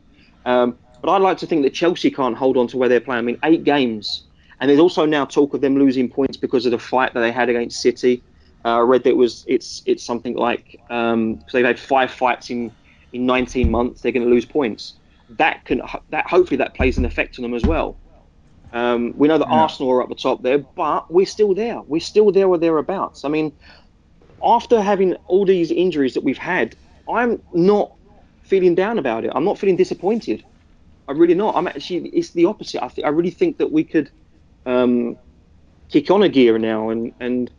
[0.45, 3.19] Um, but I'd like to think that Chelsea can't hold on to where they're playing.
[3.19, 4.23] I mean, eight games,
[4.59, 7.31] and there's also now talk of them losing points because of the fight that they
[7.31, 8.23] had against City.
[8.65, 12.11] Uh, I read that it was it's it's something like because um, they've had five
[12.11, 12.71] fights in
[13.13, 14.95] in 19 months, they're going to lose points.
[15.31, 17.97] That can that hopefully that plays an effect on them as well.
[18.73, 19.61] Um, we know that Yeah.
[19.61, 21.81] Arsenal are up the top there, but we're still there.
[21.87, 23.23] We're still there or thereabouts.
[23.23, 23.53] I mean,
[24.43, 26.75] after having all these injuries that we've had,
[27.09, 27.91] I'm not
[28.43, 29.31] feeling down about it.
[29.33, 30.43] I'm not feeling disappointed.
[31.07, 31.55] I'm really not.
[31.55, 32.09] I'm actually.
[32.09, 32.83] It's the opposite.
[32.83, 34.09] I, th- I really think that we could
[34.65, 35.17] um,
[35.89, 37.49] kick on a gear now, and and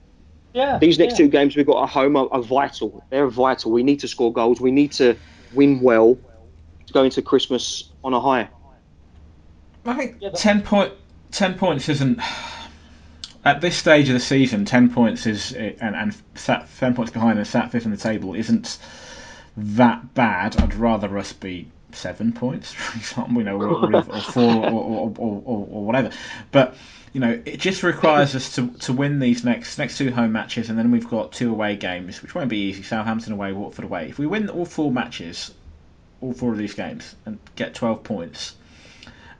[0.52, 0.78] Yeah.
[0.78, 1.24] these next yeah.
[1.24, 3.02] two games we've got at home are, are vital.
[3.10, 3.72] They're vital.
[3.72, 4.60] We need to score goals.
[4.60, 5.16] We need to
[5.54, 6.18] win well
[6.88, 8.48] to go into Christmas on a high.
[9.84, 10.92] I think Yeah, 10, point,
[11.30, 12.18] 10 points isn't.
[13.44, 15.52] At this stage of the season, 10 points is.
[15.52, 18.78] And, and sat 10 points behind and sat fifth in the table isn't
[19.56, 20.56] that bad.
[20.56, 24.70] I'd rather us be seven points, for example, you know, or, or, or four or,
[24.70, 26.10] or, or, or, or whatever.
[26.50, 26.74] But.
[27.14, 30.68] You know, it just requires us to, to win these next next two home matches,
[30.68, 32.82] and then we've got two away games, which won't be easy.
[32.82, 34.10] Southampton away, Watford away.
[34.10, 35.50] If we win all four matches,
[36.20, 38.56] all four of these games, and get 12 points,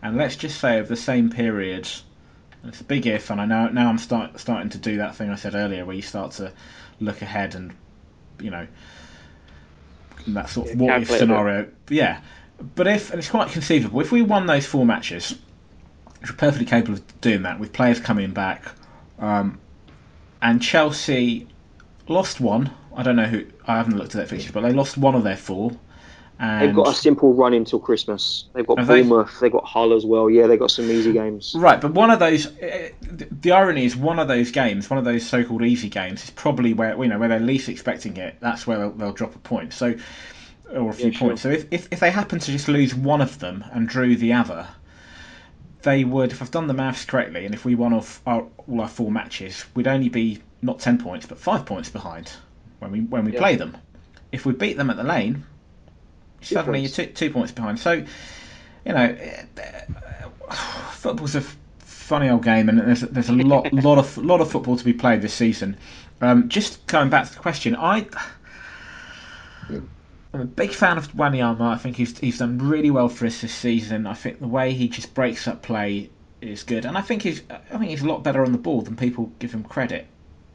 [0.03, 1.89] and let's just say over the same period,
[2.63, 5.17] and it's a big if, and I know now I'm start, starting to do that
[5.17, 6.53] thing I said earlier, where you start to
[7.01, 7.73] look ahead and,
[8.41, 8.67] you know,
[10.29, 11.19] that sort of what if calculate a bit.
[11.19, 11.69] scenario.
[11.89, 12.21] Yeah,
[12.75, 15.37] but if and it's quite conceivable if we won those four matches,
[16.21, 18.65] which we're perfectly capable of doing that with players coming back,
[19.19, 19.61] um,
[20.43, 21.47] and Chelsea
[22.09, 22.71] lost one.
[22.95, 23.47] I don't know who.
[23.67, 25.73] I haven't looked at their fixtures, but they lost one of their four.
[26.41, 28.45] And They've got a simple run until Christmas.
[28.55, 29.03] They've got Have they?
[29.03, 29.41] Bournemouth.
[29.41, 30.31] They've got Hull as well.
[30.31, 31.53] Yeah, they've got some easy games.
[31.57, 34.99] Right, but one of those, uh, the the irony is one of those games, one
[34.99, 38.37] of those so-called easy games, is probably where you know where they're least expecting it.
[38.41, 39.95] That's where they'll, they'll drop a point, so
[40.73, 41.29] or a few Yeah, sure.
[41.29, 41.43] points.
[41.43, 44.35] So if, if if they happen to just lose one of them and drew the
[44.35, 44.69] other,
[45.83, 46.31] they would.
[46.31, 49.11] If I've done the maths correctly, and if we won off our, all our four
[49.11, 52.31] matches, we'd only be not ten points but five points behind
[52.79, 53.41] when we when we Yeah.
[53.41, 53.77] play them.
[54.31, 55.45] If we beat them at the lane,
[56.41, 56.99] suddenly points.
[56.99, 57.79] you're two, two points behind.
[57.79, 58.05] So,
[58.85, 59.17] you know,
[60.93, 61.43] football's a
[61.81, 64.93] funny old game, and there's there's a lot lot of lot of football to be
[64.93, 65.77] played this season.
[66.21, 68.07] Um, just coming back to the question, I.
[70.35, 71.61] I'm a big fan of Wanyama.
[71.61, 74.07] I think he's he's done really well for us this season.
[74.07, 76.11] I think the way he just breaks up play
[76.41, 78.83] is good, and I think he's I think he's a lot better on the ball
[78.83, 80.07] than people give him credit.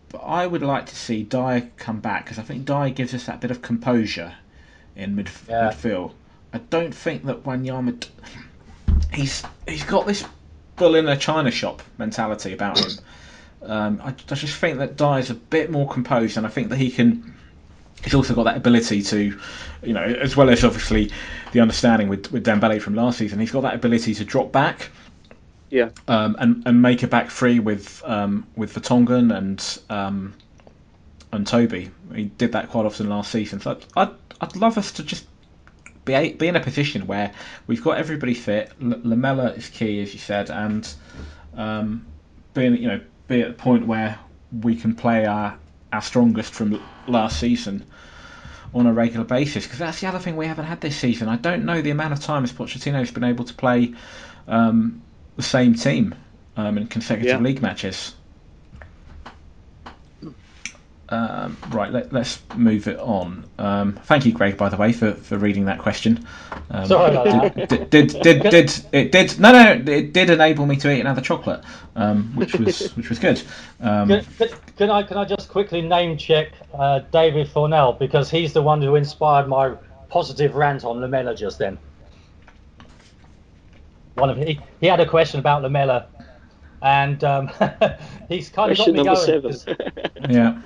[0.10, 3.26] But I would like to see Dier come back because I think Dier gives us
[3.26, 4.36] that bit of composure
[4.96, 5.72] in mid, Yeah.
[5.72, 6.12] midfield.
[6.54, 8.00] I don't think that Wanyama.
[8.00, 8.08] d-
[9.12, 10.24] He's he's got this
[10.76, 12.92] bull in a china shop mentality about him.
[13.64, 16.78] Um, I, I just think that Dier's a bit more composed, and I think that
[16.78, 17.34] he can.
[18.04, 19.40] He's also got that ability to,
[19.84, 21.12] you know, as well as obviously
[21.54, 23.40] the understanding with with Dembele from last season.
[23.40, 24.90] He's got that ability to drop back
[25.70, 25.90] Yeah.
[26.08, 30.34] um, and and make a back three with um, with Vertonghen and um,
[31.34, 31.90] and Toby.
[32.14, 33.60] He did that quite often last season.
[33.60, 34.10] So I'd
[34.40, 35.26] I'd, love us to just
[36.06, 37.34] be a, be in a position where
[37.68, 38.72] we've got everybody fit.
[38.82, 40.88] L- Lamela is key, as you said, and
[41.56, 42.06] um,
[42.54, 44.20] being you know be at the point where
[44.62, 45.58] we can play our
[45.92, 47.86] our strongest from last season
[48.74, 51.30] on a regular basis because that's the other thing we haven't had this season.
[51.30, 53.94] I don't know the amount of times Pochettino's been able to play
[54.48, 55.02] um,
[55.36, 56.16] the same team
[56.58, 57.44] um, in consecutive Yeah.
[57.44, 58.16] league matches.
[61.10, 63.46] Um, right, let, us move it on.
[63.60, 66.26] Um, thank you, Greg, by the way, for, for reading that question.
[66.72, 70.66] Um, Sorry about did, did, did, did, did it did no no it did enable
[70.66, 71.62] me to eat another chocolate,
[71.98, 73.42] um, which was which was good.
[73.82, 78.32] Um, Can, can, can I can I just quickly name check uh, David Fornell because
[78.32, 79.76] he's the one who inspired my
[80.08, 81.78] positive rant on Lamela just then.
[84.16, 86.08] One of he, he had a question about Lamela,
[86.82, 87.50] and um,
[88.30, 89.26] he's kind of got Question me number going.
[89.26, 89.52] seven.
[89.52, 89.66] 'cause-
[90.30, 90.62] Yeah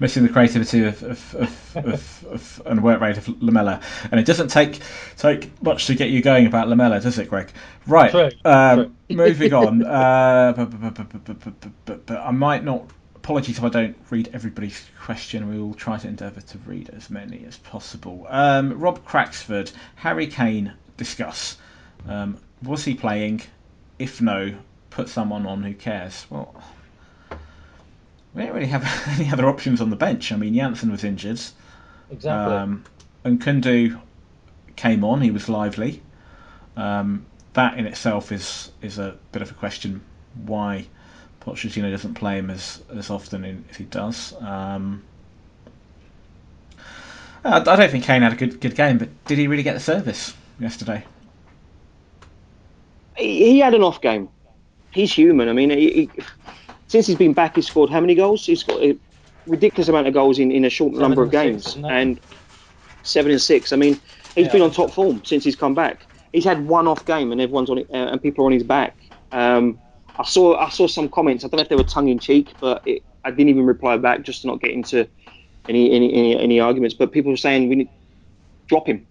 [0.00, 1.34] missing the creativity of, of,
[1.76, 3.80] of, of and work rate of Lamela.
[4.10, 4.80] And it doesn't take
[5.16, 7.50] take much to get you going about Lamela, does it, Greg?
[7.86, 8.10] Right.
[8.10, 8.30] True.
[8.74, 8.92] True.
[9.10, 9.84] moving on.
[9.84, 12.84] Uh, but, but I might not.
[13.16, 15.50] Apologies if I don't read everybody's question.
[15.50, 18.26] We will try to endeavour to read as many as possible.
[18.30, 21.58] Um, Rob Craxford, Harry Kane, discuss.
[22.08, 23.42] Um, was he playing?
[23.98, 24.54] If no,
[24.88, 26.26] put someone on who cares.
[26.30, 26.54] Well,
[28.34, 28.84] we don't really have
[29.18, 30.32] any other options on the bench.
[30.32, 31.40] I mean, Janssen was injured.
[32.10, 32.56] Exactly.
[32.56, 32.84] Um,
[33.24, 34.00] and Nkoudou
[34.76, 35.20] came on.
[35.20, 36.02] He was lively.
[36.76, 40.00] Um, that in itself is is a bit of a question.
[40.46, 40.86] Why
[41.40, 44.34] Pochettino doesn't play him as as often in, as he does.
[44.40, 45.02] Um,
[47.44, 49.74] I, I don't think Kane had a good good game, but did he really get
[49.74, 51.04] the service yesterday?
[53.20, 54.28] he, he had an off game.
[54.90, 55.48] He's human.
[55.48, 56.10] I mean, he, he,
[56.90, 58.44] since he's been back, he's scored how many goals?
[58.44, 58.98] He's got a
[59.46, 61.62] ridiculous amount of goals in, in a short number of games.
[61.64, 62.20] six, and
[63.04, 63.72] seven and six.
[63.72, 63.94] I mean,
[64.34, 64.52] he's Yeah.
[64.54, 66.04] been on top form since he's come back.
[66.32, 68.64] He's had one off game, and everyone's on it, uh, and people are on his
[68.64, 68.96] back.
[69.30, 69.78] Um,
[70.18, 71.44] I saw I saw some comments.
[71.44, 73.96] I don't know if they were tongue in cheek, but it, I didn't even reply
[73.96, 75.06] back just to not get into
[75.68, 76.96] any any any, any arguments.
[76.96, 77.88] But people were saying we need
[78.66, 79.06] drop him,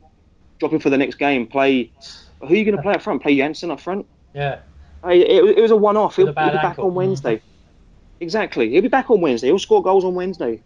[0.59, 1.47] drop him for the next game.
[1.47, 1.93] Play.
[2.41, 3.21] Who are you going to play up front?
[3.21, 4.05] Play Janssen up front.
[4.34, 4.59] Yeah.
[5.03, 6.17] Hey, It, it was a one-off.
[6.17, 6.88] He'll, he'll be back ankle.
[6.88, 7.41] on Wednesday.
[8.20, 8.70] Exactly.
[8.70, 9.47] He'll be back on Wednesday.
[9.47, 10.61] He'll score goals on Wednesday.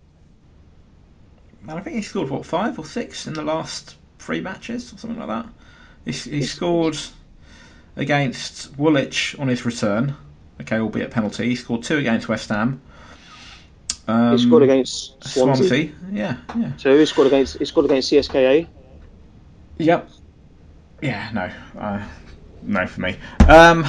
[1.62, 4.97] And I think he scored what five or six in the last three matches or
[4.97, 5.45] something like that.
[6.06, 6.97] He, he scored
[7.95, 10.16] against Woolwich on his return.
[10.62, 11.49] Okay, albeit penalty.
[11.49, 12.82] He scored two against West Ham.
[14.08, 15.68] Um, He scored against Swansea.
[15.68, 15.91] Swansea.
[16.12, 16.72] Yeah, yeah.
[16.78, 18.68] So he scored against he scored against CSKA.
[19.78, 20.10] Yep.
[21.01, 21.51] Yeah, no.
[21.80, 22.06] Uh,
[22.66, 23.18] no for me.
[23.47, 23.86] Um,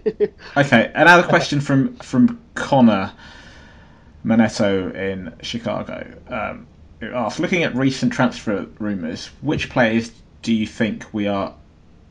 [0.56, 3.12] okay, another question from from Connor
[4.24, 6.14] Manetto in Chicago.
[6.28, 6.66] Um,
[7.00, 10.10] who asks, looking at recent transfer rumours, which players
[10.42, 11.54] do you think we are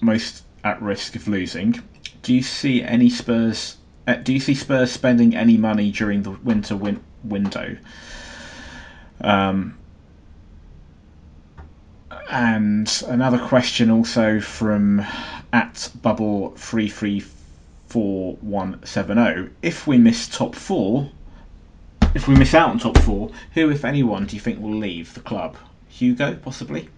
[0.01, 1.82] most at risk of losing?
[2.22, 3.78] Do you see any Spurs?
[4.08, 7.78] Uh, do you see Spurs spending any money during the winter win- window?
[9.22, 9.78] Um,
[12.30, 15.06] and another question also from
[15.54, 17.24] at bubble three three
[17.88, 19.49] four one seven zero.
[19.62, 21.10] If we miss top four,
[22.16, 25.14] if we miss out on top four, who, if anyone, do you think will leave
[25.14, 25.56] the club?
[25.88, 26.89] Hugo, possibly.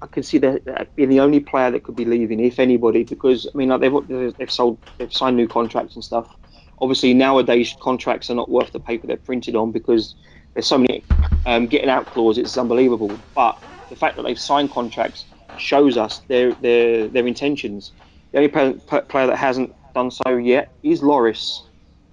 [0.00, 3.04] I could see that that being the only player that could be leaving, if anybody,
[3.04, 6.34] because I mean, like they've they've sold, they've signed new contracts and stuff.
[6.78, 10.14] Obviously, nowadays contracts are not worth the paper they're printed on because
[10.54, 11.04] there's so many
[11.46, 12.44] um, getting out clauses.
[12.44, 13.18] It's unbelievable.
[13.34, 15.24] But the fact that they've signed contracts
[15.58, 17.92] shows us their their their intentions.
[18.32, 18.72] The only player,
[19.02, 21.62] player that hasn't done so yet is Lloris.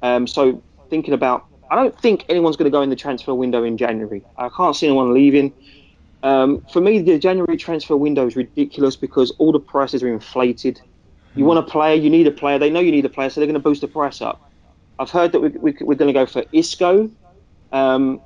[0.01, 3.63] Um, so thinking about, I don't think anyone's going to go in the transfer window
[3.63, 4.23] in January.
[4.37, 5.51] I can't see anyone leaving.
[6.21, 10.79] Um, for me, the January transfer window is ridiculous because all the prices are inflated.
[11.35, 12.59] You want a player, you need a player.
[12.59, 14.49] They know you need a player, so they're going to boost the price up.
[14.99, 17.09] I've heard that we, we, we're going to go for Isco.
[17.71, 18.21] Um,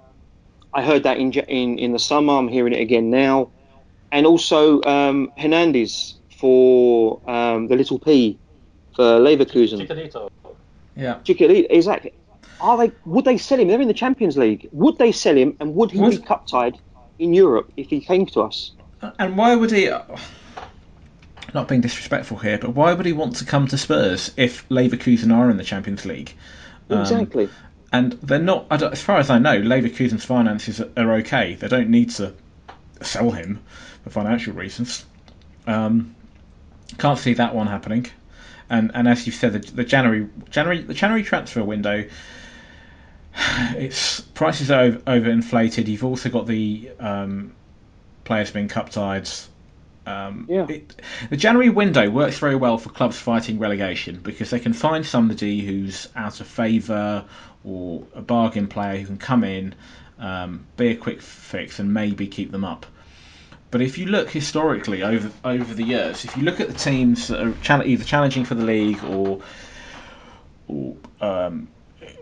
[0.74, 2.34] I heard that in, in in the summer.
[2.34, 3.50] I'm hearing it again now,
[4.12, 8.38] and also um, Hernandez for um, the little P
[8.96, 9.86] for Leverkusen.
[9.88, 10.30] Chicharito.
[10.96, 11.16] Yeah.
[11.24, 12.14] Chiquilita, exactly.
[12.60, 12.92] Are they?
[13.06, 13.68] Would they sell him?
[13.68, 14.68] They're in the Champions League.
[14.72, 15.56] Would they sell him?
[15.60, 16.78] And would he Would- be cup tied
[17.20, 18.72] in Europe if he came to us?
[19.20, 19.90] And why would he?
[21.54, 25.32] Not being disrespectful here, but why would he want to come to Spurs if Leverkusen
[25.34, 26.34] are in the Champions League?
[26.90, 27.48] Um, Exactly.
[27.94, 28.66] and they're not.
[28.72, 31.56] I don't- As far as I know, Leverkusen's finances are- are okay.
[31.56, 32.34] They don't need to
[33.02, 33.60] sell him
[34.04, 35.06] for financial reasons.
[35.66, 36.16] Um,
[36.98, 38.08] can't see that one happening.
[38.70, 42.06] And and as you said, the, the January January the January transfer window,
[43.76, 45.88] its prices are over, overinflated.
[45.88, 47.54] You've also got the um,
[48.24, 49.30] players being cup tied.
[50.06, 50.66] Um, Yeah.
[50.70, 55.06] it, the January window works very well for clubs fighting relegation because they can find
[55.06, 57.26] somebody who's out of favour
[57.66, 59.76] or a bargain player who can come in,
[60.20, 62.86] um, be a quick fix, and maybe keep them up.
[63.70, 67.28] But if you look historically over over the years, if you look at the teams
[67.28, 69.42] that are either challenging for the league or
[70.68, 71.68] or um,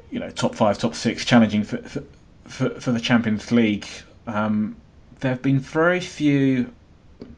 [0.09, 2.03] you know top five, top six, challenging for for,
[2.45, 3.87] for, for the Champions League,
[4.25, 4.75] um,
[5.19, 6.73] there have been very few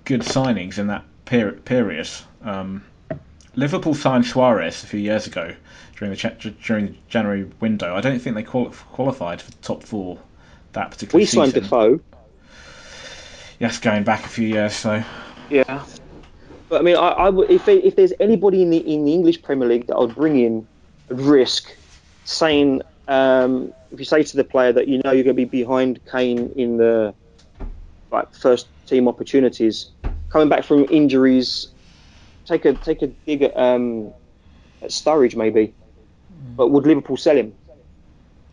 [0.05, 2.09] good signings in that per- period.
[2.43, 2.83] Um,
[3.55, 5.53] Liverpool signed Suarez a few years ago
[5.97, 7.95] during the during the January window.
[7.95, 10.19] I don't think they quali- qualified for the top four
[10.77, 11.51] that particular We season.
[11.51, 11.99] signed Defoe.
[13.59, 14.73] Yes, going back a few years.
[14.73, 15.03] So
[15.49, 15.83] Yeah.
[16.69, 19.13] But I mean, I, I would, if they, if there's anybody in the in the
[19.13, 20.67] English Premier League that I would bring in,
[21.09, 21.73] at risk,
[22.25, 25.45] saying um, if you say to the player that you know you're going to be
[25.45, 27.13] behind Kane in the
[28.11, 29.91] like first team opportunities,
[30.29, 31.69] coming back from injuries,
[32.45, 34.13] take a take a dig at, um,
[34.81, 35.73] at Sturridge maybe.
[36.55, 37.53] But would Liverpool sell him?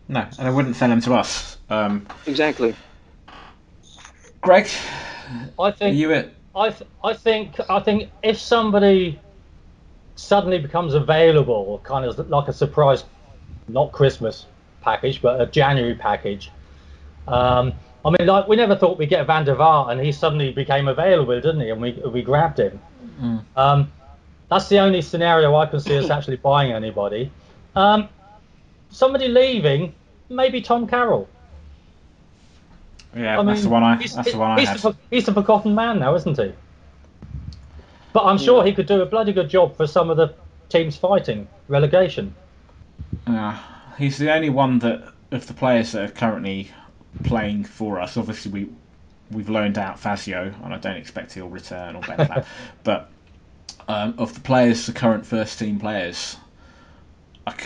[0.08, 1.53] no, and I wouldn't sell him to us.
[1.70, 2.74] Um, Exactly.
[4.40, 4.68] Greg,
[5.58, 6.34] I are think you it?
[6.54, 9.18] I, th- I think I think if somebody
[10.16, 13.04] suddenly becomes available, kind of like a surprise,
[13.68, 14.46] not Christmas
[14.82, 16.50] package, but a January package.
[17.26, 17.72] Um,
[18.04, 20.88] I mean, like we never thought we'd get Van der Vaart, and he suddenly became
[20.88, 21.70] available, didn't he?
[21.70, 22.78] And we we grabbed him.
[23.56, 23.90] Um,
[24.50, 27.30] that's the only scenario I can see us actually buying anybody.
[27.74, 28.08] Um,
[28.90, 29.94] somebody leaving,
[30.28, 31.28] maybe Tom Carroll.
[33.16, 33.96] Yeah, I mean, that's the one I.
[33.96, 34.80] That's the one I he's, had.
[34.80, 36.52] the, he's the forgotten man now, isn't he?
[38.12, 40.34] But I'm sure he could do a bloody good job for some of the
[40.68, 42.34] teams fighting relegation.
[43.26, 43.58] Yeah,
[43.98, 46.70] he's the only one that of the players that are currently
[47.24, 48.16] playing for us.
[48.16, 48.68] Obviously, we
[49.30, 52.44] we've loaned out Fazio, and I don't expect he'll return or better
[52.84, 53.10] but
[53.88, 56.36] um, of the players, the current first team players,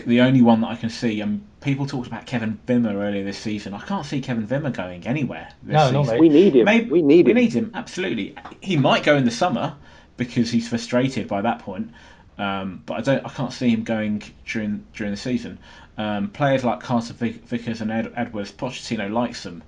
[0.07, 3.39] the only one that I can see, and people talked about Kevin Wimmer earlier this
[3.39, 3.75] season.
[3.75, 5.49] I can't see Kevin Wimmer going anywhere.
[5.63, 6.65] no, no, We need him.
[6.65, 7.37] Maybe, we need we him.
[7.37, 8.35] We need him absolutely.
[8.61, 9.75] He might go in the summer
[10.17, 11.91] because he's frustrated by that point.
[12.39, 13.27] Um, but I don't.
[13.27, 15.59] I can't see him going during during the season.
[15.97, 19.65] Um, players like Carter Vickers and Ed, Edwards, Pochettino likes them,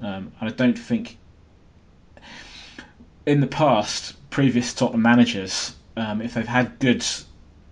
[0.00, 1.18] um, and I don't think.
[3.26, 7.04] In the past, previous Tottenham managers, um, if they've had good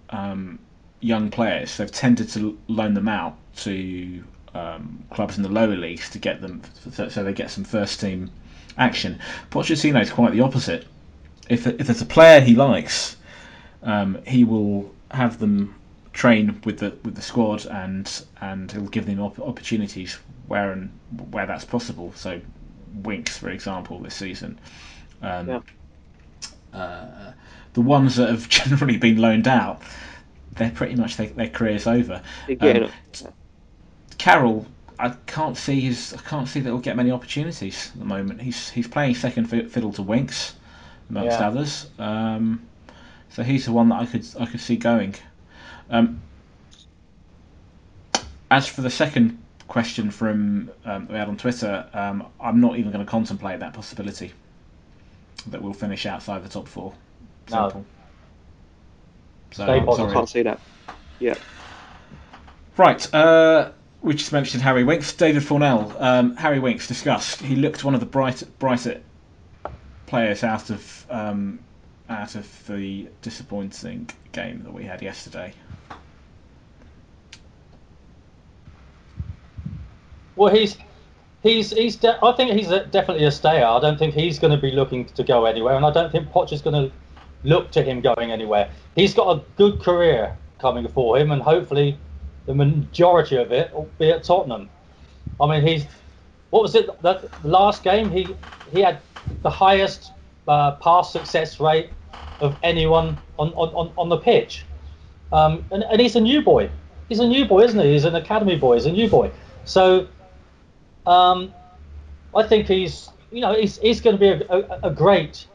[0.08, 0.58] um,
[1.02, 1.76] young players.
[1.76, 4.24] They've tended to loan them out to
[4.54, 8.30] um, clubs in the lower leagues to get them so they get some first team
[8.78, 9.18] action.
[9.50, 10.86] Pochettino is quite the opposite.
[11.48, 13.16] If if there's a player he likes,
[13.82, 15.74] um, he will have them
[16.12, 20.90] train with the with the squad and and he'll give them op- opportunities where and
[21.30, 22.12] where that's possible.
[22.14, 22.40] So
[22.94, 24.58] Winks, for example, this season.
[25.22, 26.78] Um, yeah.
[26.78, 27.32] uh,
[27.74, 29.82] the ones that have generally been loaned out
[30.52, 32.22] they're pretty much their, their career's over.
[32.60, 32.90] Um,
[34.18, 34.66] Carroll,
[34.98, 36.14] I can't see his.
[36.14, 38.40] I can't see that he'll get many opportunities at the moment.
[38.40, 40.54] He's he's playing second fiddle to Winks,
[41.10, 41.48] amongst yeah.
[41.48, 41.86] others.
[41.98, 42.66] Um,
[43.30, 45.14] so he's the one that I could I could see going.
[45.90, 46.22] Um,
[48.50, 52.92] as for the second question from um, we had on Twitter, um, I'm not even
[52.92, 54.32] going to contemplate that possibility
[55.46, 56.92] that we'll finish outside the top four.
[57.48, 57.80] Simple.
[57.80, 58.01] No.
[59.52, 59.80] So I
[60.12, 60.60] can't see that.
[61.18, 61.34] Yeah.
[62.76, 63.14] Right.
[63.14, 65.12] Uh, we just mentioned Harry Winks.
[65.12, 66.00] David Fornell.
[66.00, 67.40] Um, Harry Winks discussed.
[67.40, 69.00] He looked one of the bright, brighter
[70.06, 71.60] players out of um,
[72.08, 75.52] out of the disappointing game that we had yesterday.
[80.34, 80.76] Well, he's
[81.42, 81.96] he's he's.
[81.96, 83.66] De- I think he's a, definitely a stayer.
[83.66, 86.28] I don't think he's going to be looking to go anywhere, and I don't think
[86.30, 86.94] Poch is going to
[87.44, 88.70] look to him going anywhere.
[88.94, 91.98] He's got a good career coming for him, and hopefully
[92.46, 94.68] the majority of it will be at Tottenham.
[95.40, 95.86] I mean, he's
[96.50, 96.86] what was it?
[97.02, 98.28] The last game he
[98.72, 98.98] he had
[99.42, 100.12] the highest
[100.46, 101.90] uh, pass success rate
[102.40, 104.64] of anyone on on, on the pitch,
[105.32, 106.70] um, and, and he's a new boy.
[107.08, 107.92] He's a new boy, isn't he?
[107.92, 108.74] He's an academy boy.
[108.74, 109.30] He's a new boy.
[109.64, 110.08] So,
[111.06, 111.52] um,
[112.34, 115.46] I think he's you know he's he's going to be a, a, a great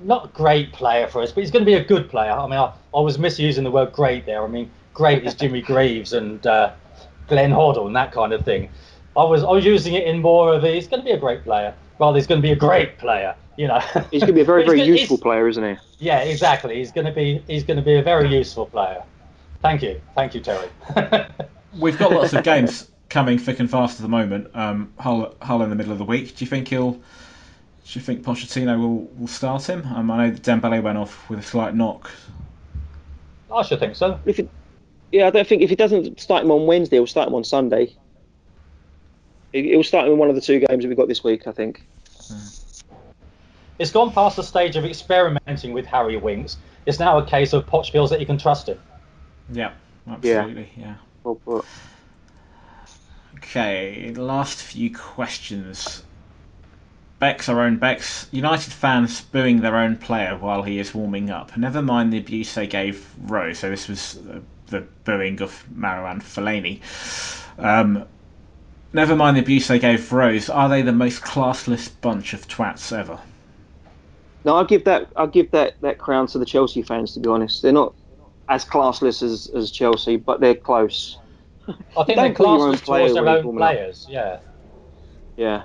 [0.00, 2.32] not a great player for us, but he's going to be a good player.
[2.32, 4.42] I mean, I, I was misusing the word great there.
[4.42, 6.72] I mean, great is Jimmy Greaves and uh,
[7.28, 8.68] Glenn Hoddle and that kind of thing.
[9.16, 11.18] I was I was using it in more of a, he's going to be a
[11.18, 11.74] great player.
[11.98, 13.34] Well, he's going to be a great player.
[13.56, 13.78] You know,
[14.10, 15.76] he's going to be a very very gonna, useful player, isn't he?
[15.98, 16.76] Yeah, exactly.
[16.76, 19.02] He's going to be he's going to be a very useful player.
[19.60, 20.68] Thank you, thank you, Terry.
[21.78, 24.48] We've got lots of games coming thick and fast at the moment.
[24.54, 26.36] Um, Hull, Hull in the middle of the week.
[26.36, 27.00] Do you think he'll
[27.90, 29.86] do you think Pochettino will, will start him?
[29.94, 32.10] Um, I know that Dembele went off with a slight knock.
[33.54, 34.20] I should think so.
[34.26, 34.50] If it,
[35.10, 37.44] yeah, I don't think if he doesn't start him on Wednesday, he'll start him on
[37.44, 37.94] Sunday.
[39.52, 41.52] He'll start him in one of the two games that we've got this week, I
[41.52, 41.82] think.
[43.78, 46.58] It's gone past the stage of experimenting with Harry Winks.
[46.84, 48.78] It's now a case of Poch feels that he can trust him.
[49.50, 49.72] Yeah,
[50.06, 50.70] absolutely.
[50.76, 50.84] Yeah.
[50.84, 50.94] yeah.
[51.24, 51.64] Well put.
[53.36, 56.02] Okay, last few questions.
[57.18, 61.56] Bex, our own Bex, United fans booing their own player while he is warming up.
[61.56, 63.58] Never mind the abuse they gave Rose.
[63.58, 64.20] So this was
[64.68, 66.80] the booing of Marouane Fellaini.
[67.58, 68.04] Um,
[68.92, 70.48] never mind the abuse they gave Rose.
[70.48, 73.18] Are they the most classless bunch of twats ever?
[74.44, 75.08] No, I'll give that.
[75.16, 77.14] I'll give that, that crown to the Chelsea fans.
[77.14, 77.94] To be honest, they're not
[78.48, 81.18] as classless as, as Chelsea, but they're close.
[81.66, 84.06] I think they're classless towards their own players.
[84.08, 84.38] Yeah.
[85.36, 85.64] Yeah.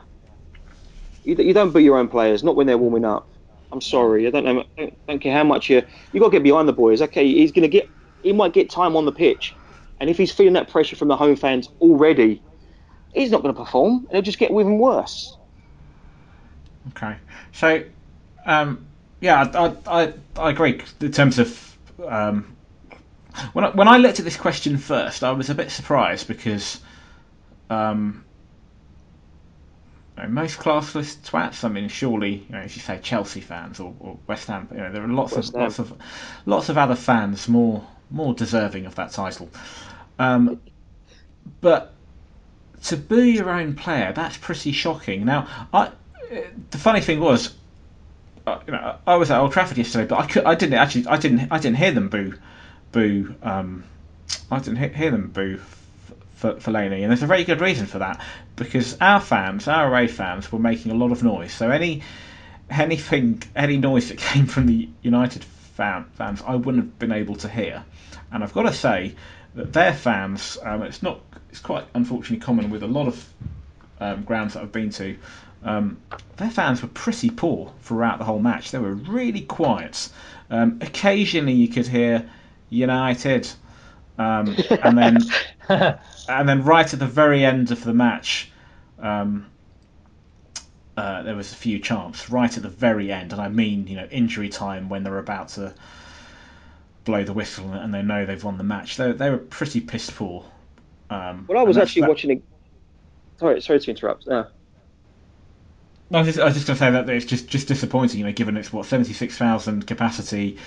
[1.23, 3.27] You, you don't boo your own players, not when they're warming up.
[3.71, 4.63] I'm sorry, I don't know.
[4.77, 7.01] Don't, don't care how much you you got to get behind the boys.
[7.01, 7.89] Okay, he's gonna get
[8.21, 9.55] he might get time on the pitch,
[9.99, 12.41] and if he's feeling that pressure from the home fans already,
[13.13, 14.07] he's not going to perform.
[14.09, 15.37] It'll just get even worse.
[16.89, 17.15] Okay,
[17.51, 17.83] so
[18.45, 18.85] um,
[19.21, 22.55] yeah, I, I I agree in terms of um,
[23.53, 26.79] when I, when I looked at this question first, I was a bit surprised because
[27.69, 28.23] um,
[30.23, 31.63] know, most classless twats.
[31.63, 34.67] I mean, surely, you know, as you say, Chelsea fans or, or West Ham.
[34.71, 35.63] You know, there are lots West of Ham.
[35.63, 35.93] lots of
[36.45, 39.49] lots of other fans more more deserving of that title.
[40.19, 40.61] Um,
[41.61, 41.93] but
[42.83, 45.25] to boo your own player, that's pretty shocking.
[45.25, 45.91] Now, I,
[46.71, 47.53] the funny thing was,
[48.45, 51.07] uh, you know, I was at Old Trafford yesterday, but I, could, I didn't actually,
[51.07, 52.33] I didn't, I didn't hear them boo,
[52.91, 53.35] boo.
[53.41, 53.83] Um,
[54.51, 55.59] I didn't hear them boo
[56.35, 58.21] for Fellaini, and there's a very good reason for that
[58.55, 61.53] because our fans, our away fans, were making a lot of noise.
[61.53, 62.03] So any
[62.69, 67.35] anything, any noise that came from the United fan, fans, I wouldn't have been able
[67.37, 67.83] to hear.
[68.31, 69.15] And I've got to say
[69.55, 73.27] that their fans, um, it's not, it's quite unfortunately common with a lot of
[73.99, 75.17] um, grounds that I've been to.
[75.63, 75.97] Um,
[76.37, 78.71] their fans were pretty poor throughout the whole match.
[78.71, 80.09] They were really quiet.
[80.49, 82.29] Um, occasionally, you could hear
[82.69, 83.49] United,
[84.17, 85.17] um, and then
[85.69, 88.51] and then right at the very end of the match,
[88.99, 89.47] um,
[90.97, 93.95] uh, there was a few chants right at the very end, and I mean, you
[93.95, 95.73] know, injury time when they're about to
[97.03, 98.95] blow the whistle and they know they've won the match.
[98.97, 100.45] They, they were pretty pissed poor.
[101.09, 102.43] Um, Well, I was actually that- watching it.
[103.39, 104.27] Sorry, sorry to interrupt.
[104.27, 104.45] Uh,
[106.09, 108.19] No, I was just, I was just going to say that it's just, just disappointing,
[108.19, 110.59] you know, given it's what seventy six thousand capacity,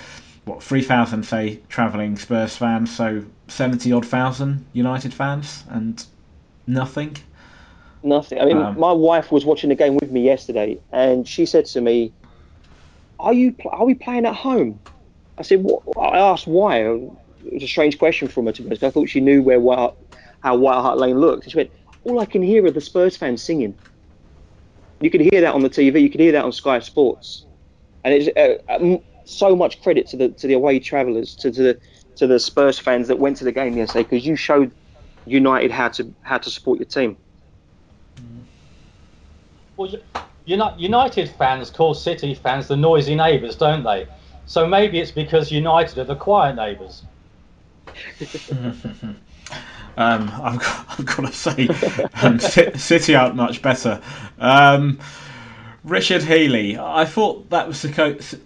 [0.47, 6.05] what three thousand say travelling Spurs fans, so seventy odd thousand United fans, and
[6.67, 7.17] nothing.
[8.03, 8.41] Nothing.
[8.41, 11.67] I mean, Um, my wife was watching the game with me yesterday, and she said
[11.67, 12.13] to me,
[13.19, 13.55] "Are you?
[13.71, 14.79] Are we playing at home?"
[15.39, 15.83] I said, what?
[16.01, 16.79] I asked why.
[16.79, 17.13] It
[17.53, 18.83] was a strange question from her to be honest.
[18.85, 19.93] I thought she knew where White,
[20.41, 21.43] how White Hart Lane looked.
[21.43, 21.71] And she went,
[22.05, 23.75] "All I can hear are the Spurs fans singing.
[25.01, 26.01] You can hear that on the TV.
[26.01, 27.45] You can hear that on Sky Sports,
[28.05, 31.63] and it's uh, um, so much credit to the to the away travellers, to, to
[31.63, 31.79] the
[32.17, 34.71] to the Spurs fans that went to the game yesterday because you showed
[35.27, 37.17] United how to how to support your team."
[39.77, 39.93] Well,
[40.47, 44.07] United fans call City fans the noisy neighbours, don't they?
[44.47, 47.03] So maybe it's because United are the quiet neighbours.
[49.99, 51.69] Um, I've got, I've got to say,
[52.23, 54.03] um, City aren't much better.
[54.39, 54.99] Um,
[55.85, 58.39] Richard Healy, I thought that was Sissoko,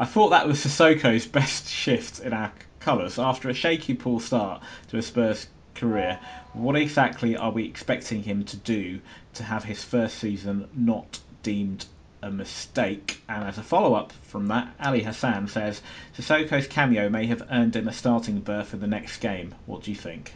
[0.00, 4.62] I thought that was Sissoko's best shift in our colours after a shaky poor start
[4.88, 6.18] to a Spurs career.
[6.54, 9.02] What exactly are we expecting him to do
[9.34, 11.84] to have his first season not deemed
[12.22, 13.20] a mistake?
[13.28, 15.82] And as a follow up from that, Ali Hassan says
[16.16, 19.54] Sissoko's cameo may have earned him a starting berth for the next game.
[19.66, 20.32] What do you think?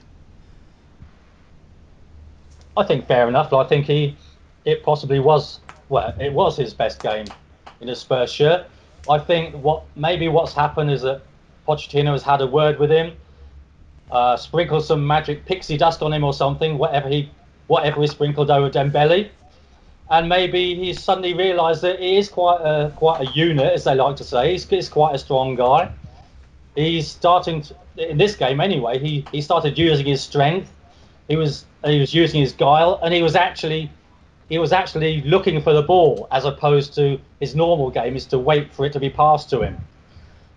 [2.77, 3.51] I think fair enough.
[3.55, 4.15] I think he,
[4.67, 7.25] it possibly was, well, it was his best game
[7.81, 8.67] in a Spurs shirt.
[9.09, 11.23] I think what maybe what's happened is that
[11.67, 13.13] Pochettino has had a word with him,
[14.11, 17.31] uh, sprinkled some magic pixie dust on him or something, whatever he,
[17.67, 19.29] whatever he sprinkled over Dembele,
[20.11, 23.95] and maybe he's suddenly realised that he is quite a quite a unit, as they
[23.95, 24.53] like to say.
[24.53, 25.91] He's, he's quite a strong guy.
[26.75, 28.99] He's starting to, in this game anyway.
[28.99, 30.71] He he started using his strength.
[31.29, 33.91] He was he was using his guile, and he was actually
[34.49, 38.39] he was actually looking for the ball as opposed to his normal game is to
[38.39, 39.79] wait for it to be passed to him.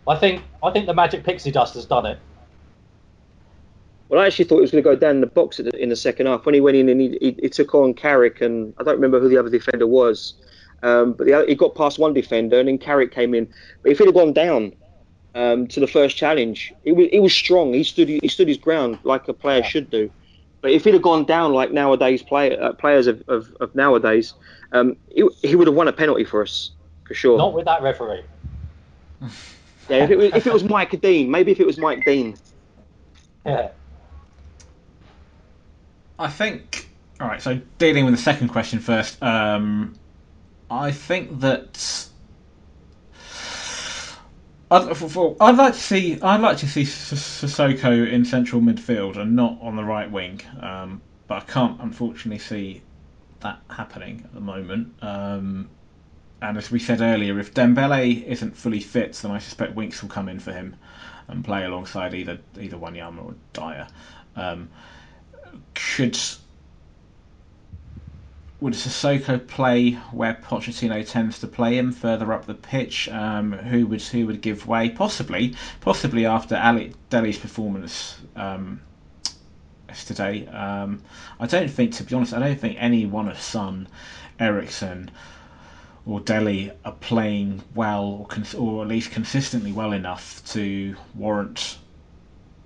[0.08, 2.20] I think I think the magic pixie dust has done it.
[4.10, 5.90] Well, I actually thought he was going to go down in the box the, in
[5.90, 8.74] the second half when he went in and he, he, he took on Carrick and
[8.78, 10.36] I don't remember who the other defender was,
[10.82, 13.50] um, but the, other- he got past one defender and then Carrick came in.
[13.84, 14.74] But if he'd have gone down
[15.36, 17.74] um, to the first challenge, he was he was strong.
[17.74, 20.10] He stood he stood his ground like a player should do.
[20.68, 24.34] But if he'd have gone down like nowadays play, uh, players of, of, of nowadays,
[24.74, 26.72] um, he, he would have won a penalty for us
[27.06, 27.38] for sure.
[27.38, 28.26] Not with that referee.
[29.22, 32.36] yeah, if it, was, if it was Mike Dean, maybe if it was Mike Dean.
[33.46, 33.70] Yeah.
[36.20, 36.90] I think.
[37.22, 37.42] All right.
[37.42, 39.24] So dealing with the second question first.
[39.24, 39.96] Um,
[40.70, 42.10] I think that.
[44.70, 49.18] I'd, for- for- I'd like to see I'd like to see Sissoko in central midfield
[49.18, 52.82] and not on the right wing, um, but I can't unfortunately see
[53.42, 54.94] that happening at the moment.
[55.02, 55.70] Um,
[56.42, 60.10] and as we said earlier, if Dembele isn't fully fit, then I suspect Winks will
[60.10, 60.76] come in for him
[61.28, 63.88] and play alongside either either Wanyama or Dier.
[64.36, 64.70] Um,
[65.74, 66.20] could
[68.60, 73.08] would Sissoko play where Pochettino tends to play him further up the pitch?
[73.10, 74.90] Um, who would who would give way?
[74.90, 78.82] Possibly, possibly after Alli Dele's performance um,
[79.88, 80.48] yesterday.
[80.48, 81.02] Um,
[81.40, 83.88] I don't think, to be honest, I don't think any one of Son,
[84.40, 85.12] Eriksen,
[86.08, 91.78] or Dele are playing well, or, cons- or at least consistently well enough to warrant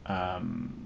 [0.06, 0.81] um,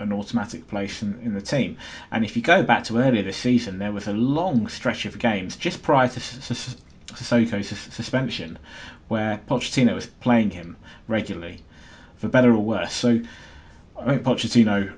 [0.00, 1.76] an automatic place in, in the team.
[2.10, 5.18] And if you go back to earlier this season, there was a long stretch of
[5.18, 8.58] games just prior to Sissoko's suspension
[9.08, 11.62] where Pochettino was playing him regularly,
[12.16, 12.92] for better or worse.
[12.92, 13.20] So
[13.98, 14.92] I think Pochettino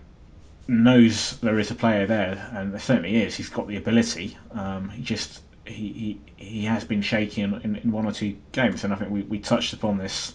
[0.68, 3.34] knows there is a player there, and there certainly is.
[3.34, 4.36] He's got the ability.
[4.52, 8.36] Um, he just he, he, he has been shaky in, in, in one or two
[8.52, 10.34] games, and I think we, we touched upon this.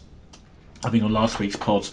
[0.84, 1.90] I think on last week's pod.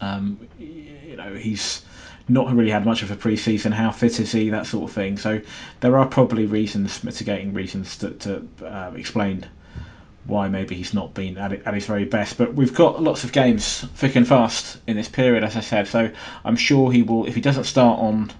[0.00, 1.82] Um, you know, he's
[2.28, 3.72] not really had much of a pre-season.
[3.72, 4.50] How fit is he?
[4.50, 5.18] That sort of thing.
[5.18, 5.40] So
[5.80, 9.46] there are probably reasons, mitigating reasons to, to uh, explain
[10.26, 12.38] why maybe he's not been at, at his very best.
[12.38, 15.86] But we've got lots of games thick and fast in this period, as I said.
[15.86, 16.10] So
[16.44, 17.26] I'm sure he will.
[17.26, 18.32] If he doesn't start on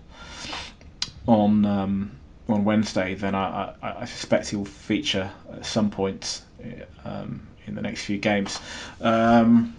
[1.26, 2.10] on um,
[2.48, 6.42] on Wednesday, then I, I, I, suspect he will feature at some point
[7.04, 8.60] um, in the next few games.
[9.00, 9.74] Um,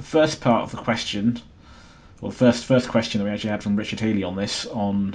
[0.00, 1.38] the first part of the question,
[2.22, 5.14] well, first first question that we actually had from Richard Healy on this on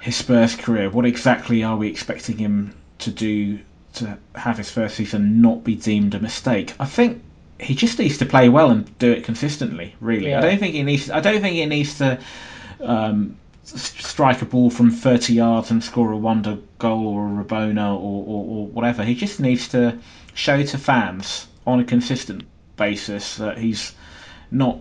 [0.00, 0.88] his Spurs career.
[0.88, 3.58] What exactly are we expecting him to do
[3.94, 6.74] to have his first season not be deemed a mistake?
[6.78, 7.22] I think
[7.58, 9.96] he just needs to play well and do it consistently.
[10.00, 10.38] Really, yeah.
[10.38, 11.10] I don't think he needs.
[11.10, 12.20] I don't think he needs to.
[12.80, 17.94] Um, strike a ball from 30 yards and score a wonder goal or a Rabona
[17.94, 19.04] or, or, or, whatever.
[19.04, 19.98] He just needs to
[20.34, 22.42] show to fans on a consistent
[22.76, 23.94] basis that he's
[24.50, 24.78] not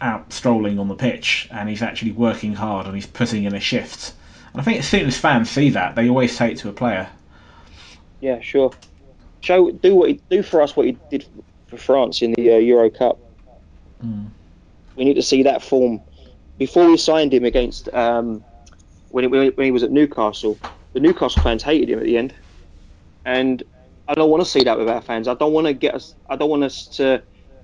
[0.00, 3.60] out strolling on the pitch and he's actually working hard and he's putting in a
[3.60, 4.12] shift.
[4.52, 6.72] And I think as soon as fans see that, they always say it to a
[6.72, 7.08] player.
[8.20, 8.72] Yeah, sure.
[9.40, 11.26] Show do what he, do for us what he did
[11.68, 13.18] for France in the uh, Euro Cup.
[14.04, 14.28] Mm.
[14.96, 16.00] We need to see that form
[16.58, 18.44] before we signed him against um,
[19.10, 20.58] when, he, when he was at Newcastle.
[20.92, 22.34] The Newcastle fans hated him at the end,
[23.24, 23.62] and
[24.08, 25.28] I don't want to see that with our fans.
[25.28, 26.14] I don't want to get us.
[26.28, 27.22] I don't want us to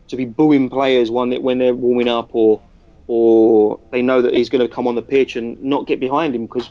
[0.09, 2.63] to be booing players when they, when they're warming up or
[3.07, 6.35] or they know that he's going to come on the pitch and not get behind
[6.35, 6.71] him because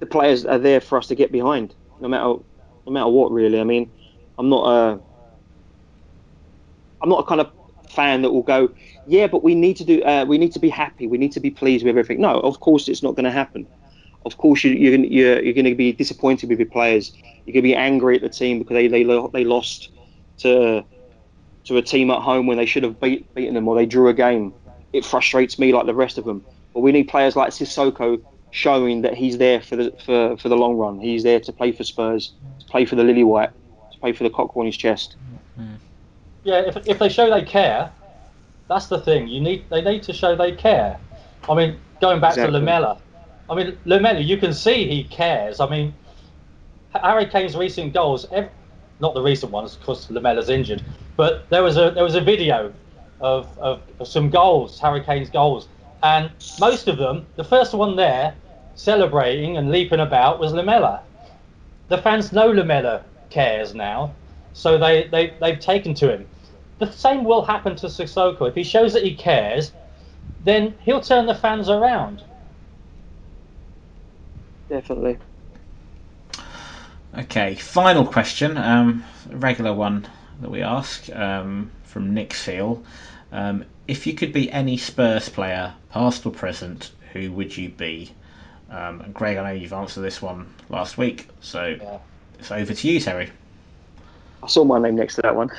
[0.00, 2.40] the players are there for us to get behind, no matter
[2.86, 3.32] no matter what.
[3.32, 3.90] Really, I mean,
[4.38, 5.00] I'm not a
[7.02, 7.50] I'm not a kind of
[7.90, 8.70] fan that will go,
[9.06, 11.40] yeah, but we need to do, uh, we need to be happy, we need to
[11.40, 12.20] be pleased with everything.
[12.20, 13.66] No, of course it's not going to happen.
[14.26, 17.12] Of course you, you're you're, you're going to be disappointed with your players.
[17.14, 19.90] You're going to be angry at the team because they they, they lost
[20.38, 20.84] to
[21.64, 24.08] to a team at home when they should have beat, beaten them or they drew
[24.08, 24.52] a game.
[24.92, 26.44] It frustrates me like the rest of them.
[26.74, 30.56] But we need players like Sissoko showing that he's there for the for, for the
[30.56, 30.98] long run.
[30.98, 33.50] He's there to play for Spurs, to play for the Lily White,
[33.92, 35.16] to play for the cock on his chest.
[35.58, 35.76] Mm.
[36.42, 37.92] Yeah, if, if they show they care,
[38.68, 39.28] that's the thing.
[39.28, 40.98] You need they need to show they care.
[41.48, 42.52] I mean, going back exactly.
[42.52, 42.98] to Lamela,
[43.50, 45.60] I mean Lamela, you can see he cares.
[45.60, 45.92] I mean,
[46.94, 48.50] Harry Kane's recent goals, every,
[49.00, 50.82] not the recent ones because Lamela's injured,
[51.16, 52.72] but there was a there was a video
[53.20, 55.68] of, of, of some goals, Harry Kane's goals,
[56.02, 58.34] and most of them, the first one there,
[58.74, 61.02] celebrating and leaping about was Lamela.
[61.88, 64.14] The fans know Lamela cares now.
[64.52, 66.26] So they, they, they've taken to him.
[66.78, 68.48] The same will happen to Sissoko.
[68.48, 69.72] If he shows that he cares,
[70.44, 72.22] then he'll turn the fans around.
[74.70, 75.18] Definitely.
[77.18, 80.06] Okay, final question, um, regular one
[80.40, 82.80] that we ask um, from Nick Seal.
[83.32, 88.12] Um, if you could be any Spurs player, past or present, who would you be?
[88.70, 91.98] Um, and Greg, I know you've answered this one last week, so yeah.
[92.38, 93.28] it's over to you, Terry.
[94.40, 95.50] I saw my name next to that one.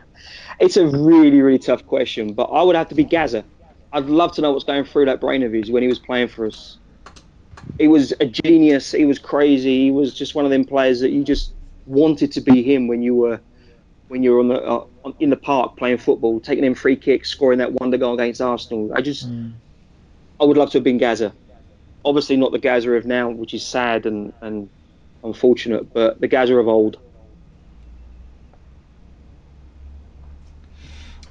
[0.60, 3.44] it's a really, really tough question, but I would have to be Gazza.
[3.92, 6.28] I'd love to know what's going through that brain of his when he was playing
[6.28, 6.78] for us.
[7.78, 8.92] He was a genius.
[8.92, 9.84] He was crazy.
[9.84, 11.52] He was just one of them players that you just
[11.86, 13.40] wanted to be him when you were
[14.08, 14.86] when you were on the uh,
[15.20, 18.92] in the park playing football, taking in free kicks, scoring that wonder goal against Arsenal.
[18.94, 19.52] I just mm.
[20.40, 21.32] I would love to have been Gazza.
[22.04, 24.68] Obviously not the Gazza of now, which is sad and, and
[25.22, 26.98] unfortunate, but the Gazza of old.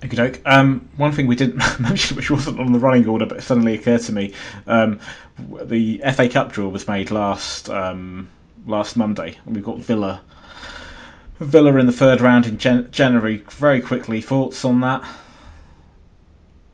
[0.03, 3.75] Okay, um, one thing we didn't mention, which wasn't on the running order, but suddenly
[3.75, 4.33] occurred to me,
[4.67, 4.99] um,
[5.39, 8.29] the FA Cup draw was made last um,
[8.65, 10.21] last Monday, and we've got Villa.
[11.39, 13.37] Villa in the third round in Jan- January.
[13.51, 15.03] Very quickly, thoughts on that?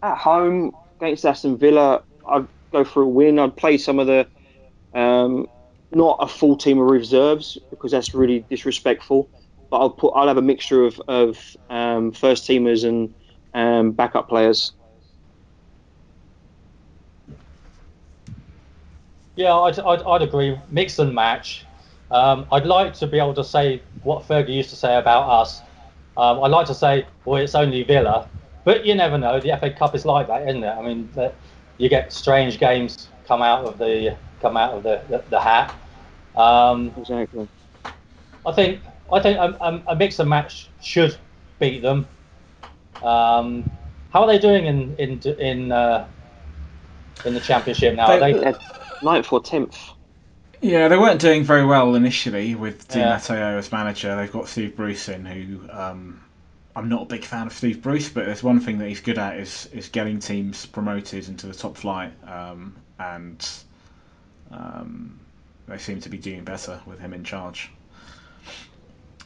[0.01, 3.37] At home against Aston Villa, I'd go for a win.
[3.37, 4.27] I'd play some of the,
[4.93, 5.47] um,
[5.91, 9.29] not a full team of reserves because that's really disrespectful.
[9.69, 11.37] But I'll put I'll have a mixture of of
[11.69, 13.13] um, first teamers and
[13.53, 14.73] um, backup players.
[19.35, 20.57] Yeah, I'd, I'd, I'd agree.
[20.69, 21.65] Mix and match.
[22.11, 25.61] Um, I'd like to be able to say what Fergie used to say about us.
[26.17, 28.27] Um, I'd like to say, well, it's only Villa,
[28.65, 29.39] but you never know.
[29.39, 30.67] The FA Cup is like that, isn't it?
[30.67, 31.31] I mean, the,
[31.77, 35.73] you get strange games come out of the come out of the the, the hat.
[36.35, 37.47] Um, exactly.
[38.45, 38.81] I think
[39.11, 41.15] I think a, a, a mix and match should
[41.59, 42.07] beat them.
[43.03, 43.69] Um,
[44.11, 46.07] how are they doing in in in uh,
[47.25, 48.07] in the championship now?
[48.07, 48.59] They, are they
[49.03, 49.77] ninth or tenth?
[50.61, 53.09] Yeah, they weren't doing very well initially with Di yeah.
[53.11, 54.15] Matteo as manager.
[54.17, 56.21] They've got Steve Bruce in, who um,
[56.75, 59.17] I'm not a big fan of Steve Bruce, but there's one thing that he's good
[59.17, 63.47] at is is getting teams promoted into the top flight, um, and
[64.51, 65.19] um,
[65.67, 67.71] they seem to be doing better with him in charge.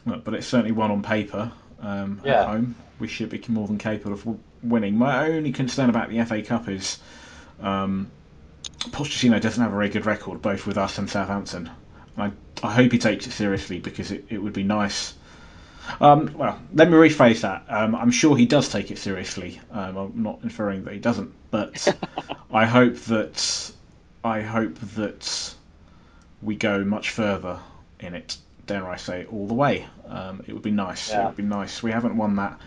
[0.06, 1.50] But it's certainly one on paper.
[1.80, 2.42] Um, Yeah.
[2.42, 4.96] At home, we should be more than capable of winning.
[4.96, 6.98] My only concern about the FA Cup is
[7.60, 8.10] um,
[8.90, 11.70] Pochettino doesn't have a very good record, both with us and Southampton.
[12.16, 15.14] And I, I hope he takes it seriously because it, it would be nice.
[16.00, 17.64] Um, well, let me rephrase that.
[17.68, 19.60] Um, I'm sure he does take it seriously.
[19.70, 21.86] Um, I'm not inferring that he doesn't, but
[22.52, 23.72] I hope that
[24.24, 25.54] I hope that
[26.40, 27.58] we go much further
[28.00, 28.38] in it.
[28.66, 29.86] Dare I say, all the way?
[30.08, 31.12] Um, it would be nice.
[31.12, 31.82] It would be nice.
[31.82, 32.58] We haven't won that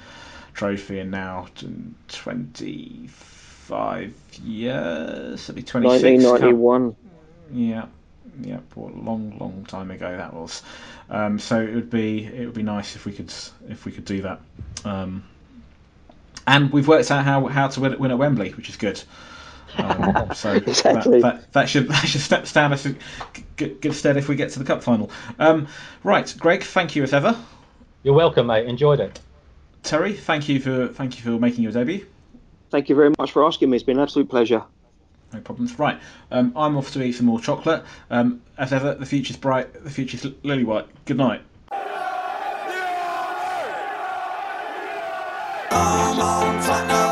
[0.54, 1.48] trophy in now
[2.08, 4.14] 25
[4.44, 5.44] years.
[5.50, 6.24] It'll be 26.
[6.24, 6.96] 1991.
[7.54, 7.86] yeah,
[8.42, 10.62] yeah, what a long, long time ago that was.
[11.10, 13.34] Um, so it would be it would be nice if we could
[13.70, 14.42] if we could do that.
[14.86, 15.24] Um,
[16.46, 19.02] and we've worked out how how to win, win at Wembley, which is good.
[19.78, 21.22] Um, so Exactly.
[21.22, 22.98] that, that, that should that should sta- stand us in
[23.56, 25.10] good, good stead if we get to the cup final.
[25.40, 25.68] Um,
[26.04, 27.38] right, Greg, thank you as ever.
[28.04, 28.66] You're welcome, mate.
[28.68, 29.20] Enjoyed it.
[29.84, 32.06] Terry, thank you for thank you for making your debut.
[32.70, 33.78] Thank you very much for asking me.
[33.78, 34.64] It's been an absolute pleasure.
[35.34, 35.78] No problems.
[35.78, 36.00] Right,
[36.32, 37.84] um, I'm off to eat some more chocolate.
[38.10, 39.74] Um, as ever, the future's bright.
[39.84, 40.88] The future's lily white.
[41.06, 41.42] Good night.
[45.70, 47.07] Come on, Tottenham,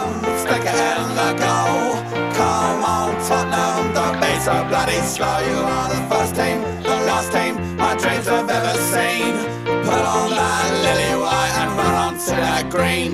[4.48, 5.40] are bloody slow.
[5.40, 9.34] You are the first team, the last team my dreams have ever seen.
[9.66, 13.12] Put on that lily white and run on to that green.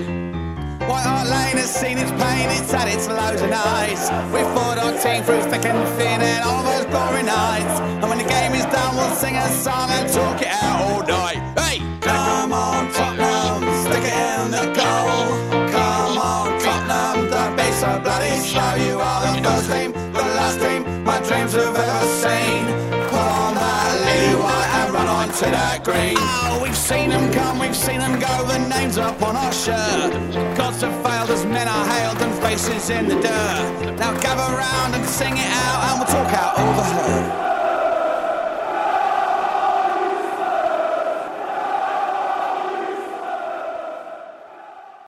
[0.88, 4.12] White Hart Lane has seen its pain, it's had its lows and highs.
[4.34, 7.80] We fought our team through thick and thin and all those glory nights.
[7.80, 11.04] And when the game is done, we'll sing a song and talk it out all
[11.04, 11.21] night.
[25.50, 26.16] To green.
[26.18, 28.46] Oh, we've seen them come, we've seen them go.
[28.46, 30.12] The names up on our shirt.
[30.56, 33.96] Gods have failed as men are hailed and faces in the dirt.
[33.98, 37.51] Now gather round and sing it out, and we'll talk out the hurt.